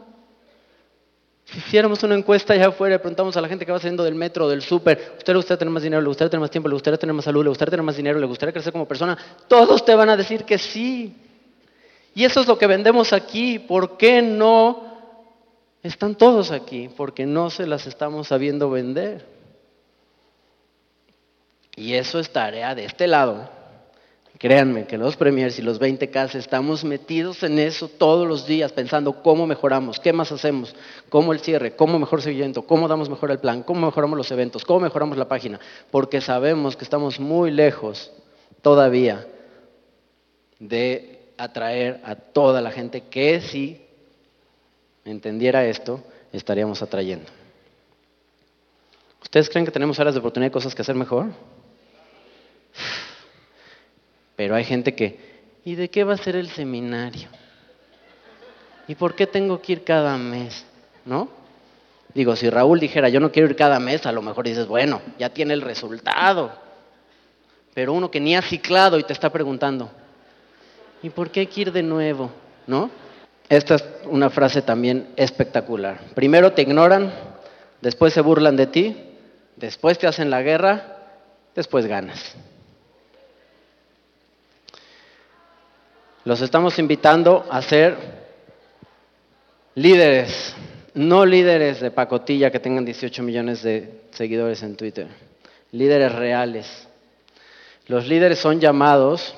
Si 1.44 1.58
hiciéramos 1.58 2.02
una 2.02 2.14
encuesta 2.14 2.54
allá 2.54 2.68
afuera 2.68 2.94
y 2.94 2.98
preguntamos 2.98 3.36
a 3.36 3.40
la 3.40 3.48
gente 3.48 3.66
que 3.66 3.72
va 3.72 3.78
saliendo 3.78 4.02
del 4.02 4.14
metro 4.14 4.48
del 4.48 4.62
súper, 4.62 5.14
¿usted 5.18 5.32
le 5.32 5.36
gustaría 5.36 5.58
tener 5.58 5.72
más 5.72 5.82
dinero, 5.82 6.00
le 6.00 6.08
gustaría 6.08 6.30
tener 6.30 6.40
más 6.40 6.50
tiempo, 6.50 6.68
le 6.68 6.74
gustaría 6.74 6.98
tener 6.98 7.14
más 7.14 7.24
salud, 7.24 7.42
le 7.42 7.50
gustaría 7.50 7.70
tener 7.70 7.84
más 7.84 7.96
dinero, 7.96 8.18
le 8.18 8.26
gustaría 8.26 8.52
crecer 8.52 8.72
como 8.72 8.88
persona? 8.88 9.16
Todos 9.46 9.84
te 9.84 9.94
van 9.94 10.08
a 10.08 10.16
decir 10.16 10.44
que 10.44 10.58
sí. 10.58 11.14
Y 12.14 12.24
eso 12.24 12.40
es 12.40 12.46
lo 12.46 12.56
que 12.56 12.66
vendemos 12.66 13.12
aquí. 13.12 13.58
¿Por 13.58 13.96
qué 13.98 14.22
no 14.22 14.84
están 15.82 16.14
todos 16.14 16.50
aquí? 16.50 16.88
Porque 16.96 17.26
no 17.26 17.50
se 17.50 17.66
las 17.66 17.86
estamos 17.86 18.28
sabiendo 18.28 18.70
vender. 18.70 19.26
Y 21.76 21.94
eso 21.94 22.18
es 22.20 22.30
tarea 22.30 22.74
de 22.74 22.84
este 22.84 23.06
lado. 23.06 23.50
Créanme 24.44 24.84
que 24.86 24.98
los 24.98 25.16
premiers 25.16 25.58
y 25.58 25.62
los 25.62 25.80
20K 25.80 26.34
estamos 26.34 26.84
metidos 26.84 27.42
en 27.44 27.58
eso 27.58 27.88
todos 27.88 28.28
los 28.28 28.46
días, 28.46 28.72
pensando 28.72 29.22
cómo 29.22 29.46
mejoramos, 29.46 29.98
qué 29.98 30.12
más 30.12 30.30
hacemos, 30.32 30.76
cómo 31.08 31.32
el 31.32 31.40
cierre, 31.40 31.74
cómo 31.74 31.98
mejor 31.98 32.20
seguimiento, 32.20 32.66
cómo 32.66 32.86
damos 32.86 33.08
mejor 33.08 33.30
el 33.30 33.38
plan, 33.38 33.62
cómo 33.62 33.86
mejoramos 33.86 34.18
los 34.18 34.30
eventos, 34.30 34.66
cómo 34.66 34.80
mejoramos 34.80 35.16
la 35.16 35.28
página, 35.28 35.58
porque 35.90 36.20
sabemos 36.20 36.76
que 36.76 36.84
estamos 36.84 37.18
muy 37.18 37.50
lejos 37.52 38.12
todavía 38.60 39.26
de 40.58 41.20
atraer 41.38 42.02
a 42.04 42.14
toda 42.14 42.60
la 42.60 42.70
gente 42.70 43.00
que 43.00 43.40
si 43.40 43.80
entendiera 45.06 45.64
esto, 45.64 46.02
estaríamos 46.34 46.82
atrayendo. 46.82 47.30
¿Ustedes 49.22 49.48
creen 49.48 49.64
que 49.64 49.72
tenemos 49.72 49.98
áreas 49.98 50.14
de 50.14 50.18
oportunidad 50.18 50.50
y 50.50 50.52
cosas 50.52 50.74
que 50.74 50.82
hacer 50.82 50.96
mejor? 50.96 51.28
Pero 54.36 54.54
hay 54.54 54.64
gente 54.64 54.94
que, 54.94 55.18
¿y 55.64 55.74
de 55.74 55.88
qué 55.90 56.04
va 56.04 56.14
a 56.14 56.18
ser 56.18 56.36
el 56.36 56.48
seminario? 56.48 57.28
¿Y 58.88 58.94
por 58.94 59.14
qué 59.14 59.26
tengo 59.26 59.60
que 59.60 59.72
ir 59.72 59.84
cada 59.84 60.16
mes? 60.18 60.64
¿No? 61.04 61.28
Digo, 62.14 62.36
si 62.36 62.48
Raúl 62.48 62.78
dijera, 62.78 63.08
yo 63.08 63.20
no 63.20 63.32
quiero 63.32 63.48
ir 63.48 63.56
cada 63.56 63.80
mes, 63.80 64.06
a 64.06 64.12
lo 64.12 64.22
mejor 64.22 64.46
dices, 64.46 64.66
bueno, 64.66 65.00
ya 65.18 65.30
tiene 65.30 65.54
el 65.54 65.62
resultado. 65.62 66.52
Pero 67.74 67.92
uno 67.92 68.10
que 68.10 68.20
ni 68.20 68.36
ha 68.36 68.42
ciclado 68.42 68.98
y 68.98 69.02
te 69.04 69.12
está 69.12 69.30
preguntando, 69.30 69.90
¿y 71.02 71.10
por 71.10 71.30
qué 71.30 71.40
hay 71.40 71.46
que 71.48 71.62
ir 71.62 71.72
de 71.72 71.82
nuevo? 71.82 72.30
¿No? 72.66 72.90
Esta 73.48 73.74
es 73.74 73.84
una 74.04 74.30
frase 74.30 74.62
también 74.62 75.08
espectacular. 75.16 76.00
Primero 76.14 76.52
te 76.52 76.62
ignoran, 76.62 77.12
después 77.80 78.14
se 78.14 78.20
burlan 78.20 78.56
de 78.56 78.66
ti, 78.68 78.96
después 79.56 79.98
te 79.98 80.06
hacen 80.06 80.30
la 80.30 80.42
guerra, 80.42 80.98
después 81.54 81.86
ganas. 81.86 82.36
Los 86.24 86.40
estamos 86.40 86.78
invitando 86.78 87.44
a 87.50 87.60
ser 87.60 87.98
líderes, 89.74 90.56
no 90.94 91.26
líderes 91.26 91.80
de 91.80 91.90
pacotilla 91.90 92.50
que 92.50 92.60
tengan 92.60 92.86
18 92.86 93.22
millones 93.22 93.62
de 93.62 94.04
seguidores 94.10 94.62
en 94.62 94.74
Twitter, 94.74 95.06
líderes 95.72 96.12
reales. 96.12 96.88
Los 97.88 98.06
líderes 98.06 98.38
son 98.38 98.58
llamados 98.58 99.34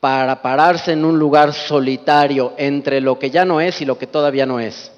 para 0.00 0.42
pararse 0.42 0.90
en 0.90 1.04
un 1.04 1.20
lugar 1.20 1.52
solitario 1.54 2.54
entre 2.56 3.00
lo 3.00 3.16
que 3.16 3.30
ya 3.30 3.44
no 3.44 3.60
es 3.60 3.80
y 3.80 3.84
lo 3.84 3.96
que 3.96 4.08
todavía 4.08 4.44
no 4.44 4.58
es, 4.58 4.90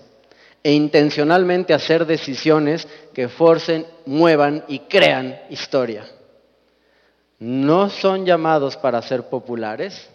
e 0.63 0.73
intencionalmente 0.73 1.75
hacer 1.75 2.07
decisiones 2.07 2.89
que 3.13 3.29
forcen, 3.29 3.87
muevan 4.07 4.65
y 4.69 4.79
crean 4.81 5.39
historia. 5.51 6.07
No 7.39 7.91
son 7.91 8.25
llamados 8.25 8.79
para 8.79 9.03
ser 9.03 9.29
populares, 9.29 10.09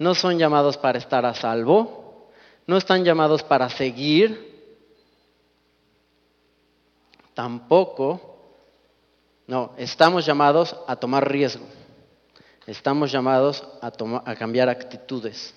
no 0.00 0.14
son 0.14 0.38
llamados 0.38 0.78
para 0.78 0.98
estar 0.98 1.26
a 1.26 1.34
salvo, 1.34 2.30
no 2.66 2.78
están 2.78 3.04
llamados 3.04 3.42
para 3.42 3.68
seguir, 3.68 4.48
tampoco, 7.34 8.38
no, 9.46 9.74
estamos 9.76 10.24
llamados 10.24 10.74
a 10.86 10.96
tomar 10.96 11.30
riesgo, 11.30 11.66
estamos 12.66 13.12
llamados 13.12 13.62
a, 13.82 14.34
cambiar 14.36 14.70
actitudes, 14.70 15.54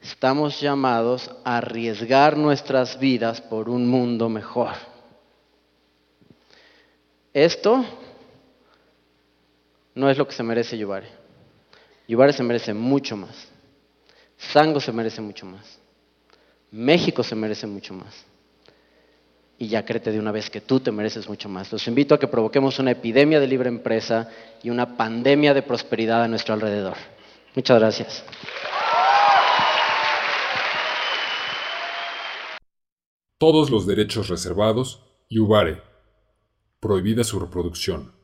estamos 0.00 0.58
llamados 0.58 1.30
a 1.44 1.58
arriesgar 1.58 2.34
nuestras 2.38 2.98
vidas 2.98 3.42
por 3.42 3.68
un 3.68 3.86
mundo 3.86 4.30
mejor. 4.30 4.72
Esto 7.34 7.84
no 9.94 10.08
es 10.08 10.16
lo 10.16 10.26
que 10.26 10.32
se 10.32 10.42
merece 10.42 10.78
Yubare. 10.78 11.19
Yubare 12.10 12.32
se 12.32 12.42
merece 12.42 12.74
mucho 12.74 13.16
más. 13.16 13.46
Sango 14.36 14.80
se 14.80 14.90
merece 14.90 15.20
mucho 15.20 15.46
más. 15.46 15.78
México 16.72 17.22
se 17.22 17.36
merece 17.36 17.68
mucho 17.68 17.94
más. 17.94 18.26
Y 19.58 19.68
ya 19.68 19.84
créete 19.84 20.10
de 20.10 20.18
una 20.18 20.32
vez 20.32 20.50
que 20.50 20.60
tú 20.60 20.80
te 20.80 20.90
mereces 20.90 21.28
mucho 21.28 21.48
más. 21.48 21.70
Los 21.70 21.86
invito 21.86 22.16
a 22.16 22.18
que 22.18 22.26
provoquemos 22.26 22.80
una 22.80 22.90
epidemia 22.90 23.38
de 23.38 23.46
libre 23.46 23.68
empresa 23.68 24.28
y 24.60 24.70
una 24.70 24.96
pandemia 24.96 25.54
de 25.54 25.62
prosperidad 25.62 26.24
a 26.24 26.26
nuestro 26.26 26.52
alrededor. 26.52 26.96
Muchas 27.54 27.78
gracias. 27.78 28.24
Todos 33.38 33.70
los 33.70 33.86
derechos 33.86 34.28
reservados. 34.28 35.04
Yubare. 35.28 35.80
Prohibida 36.80 37.22
su 37.22 37.38
reproducción. 37.38 38.19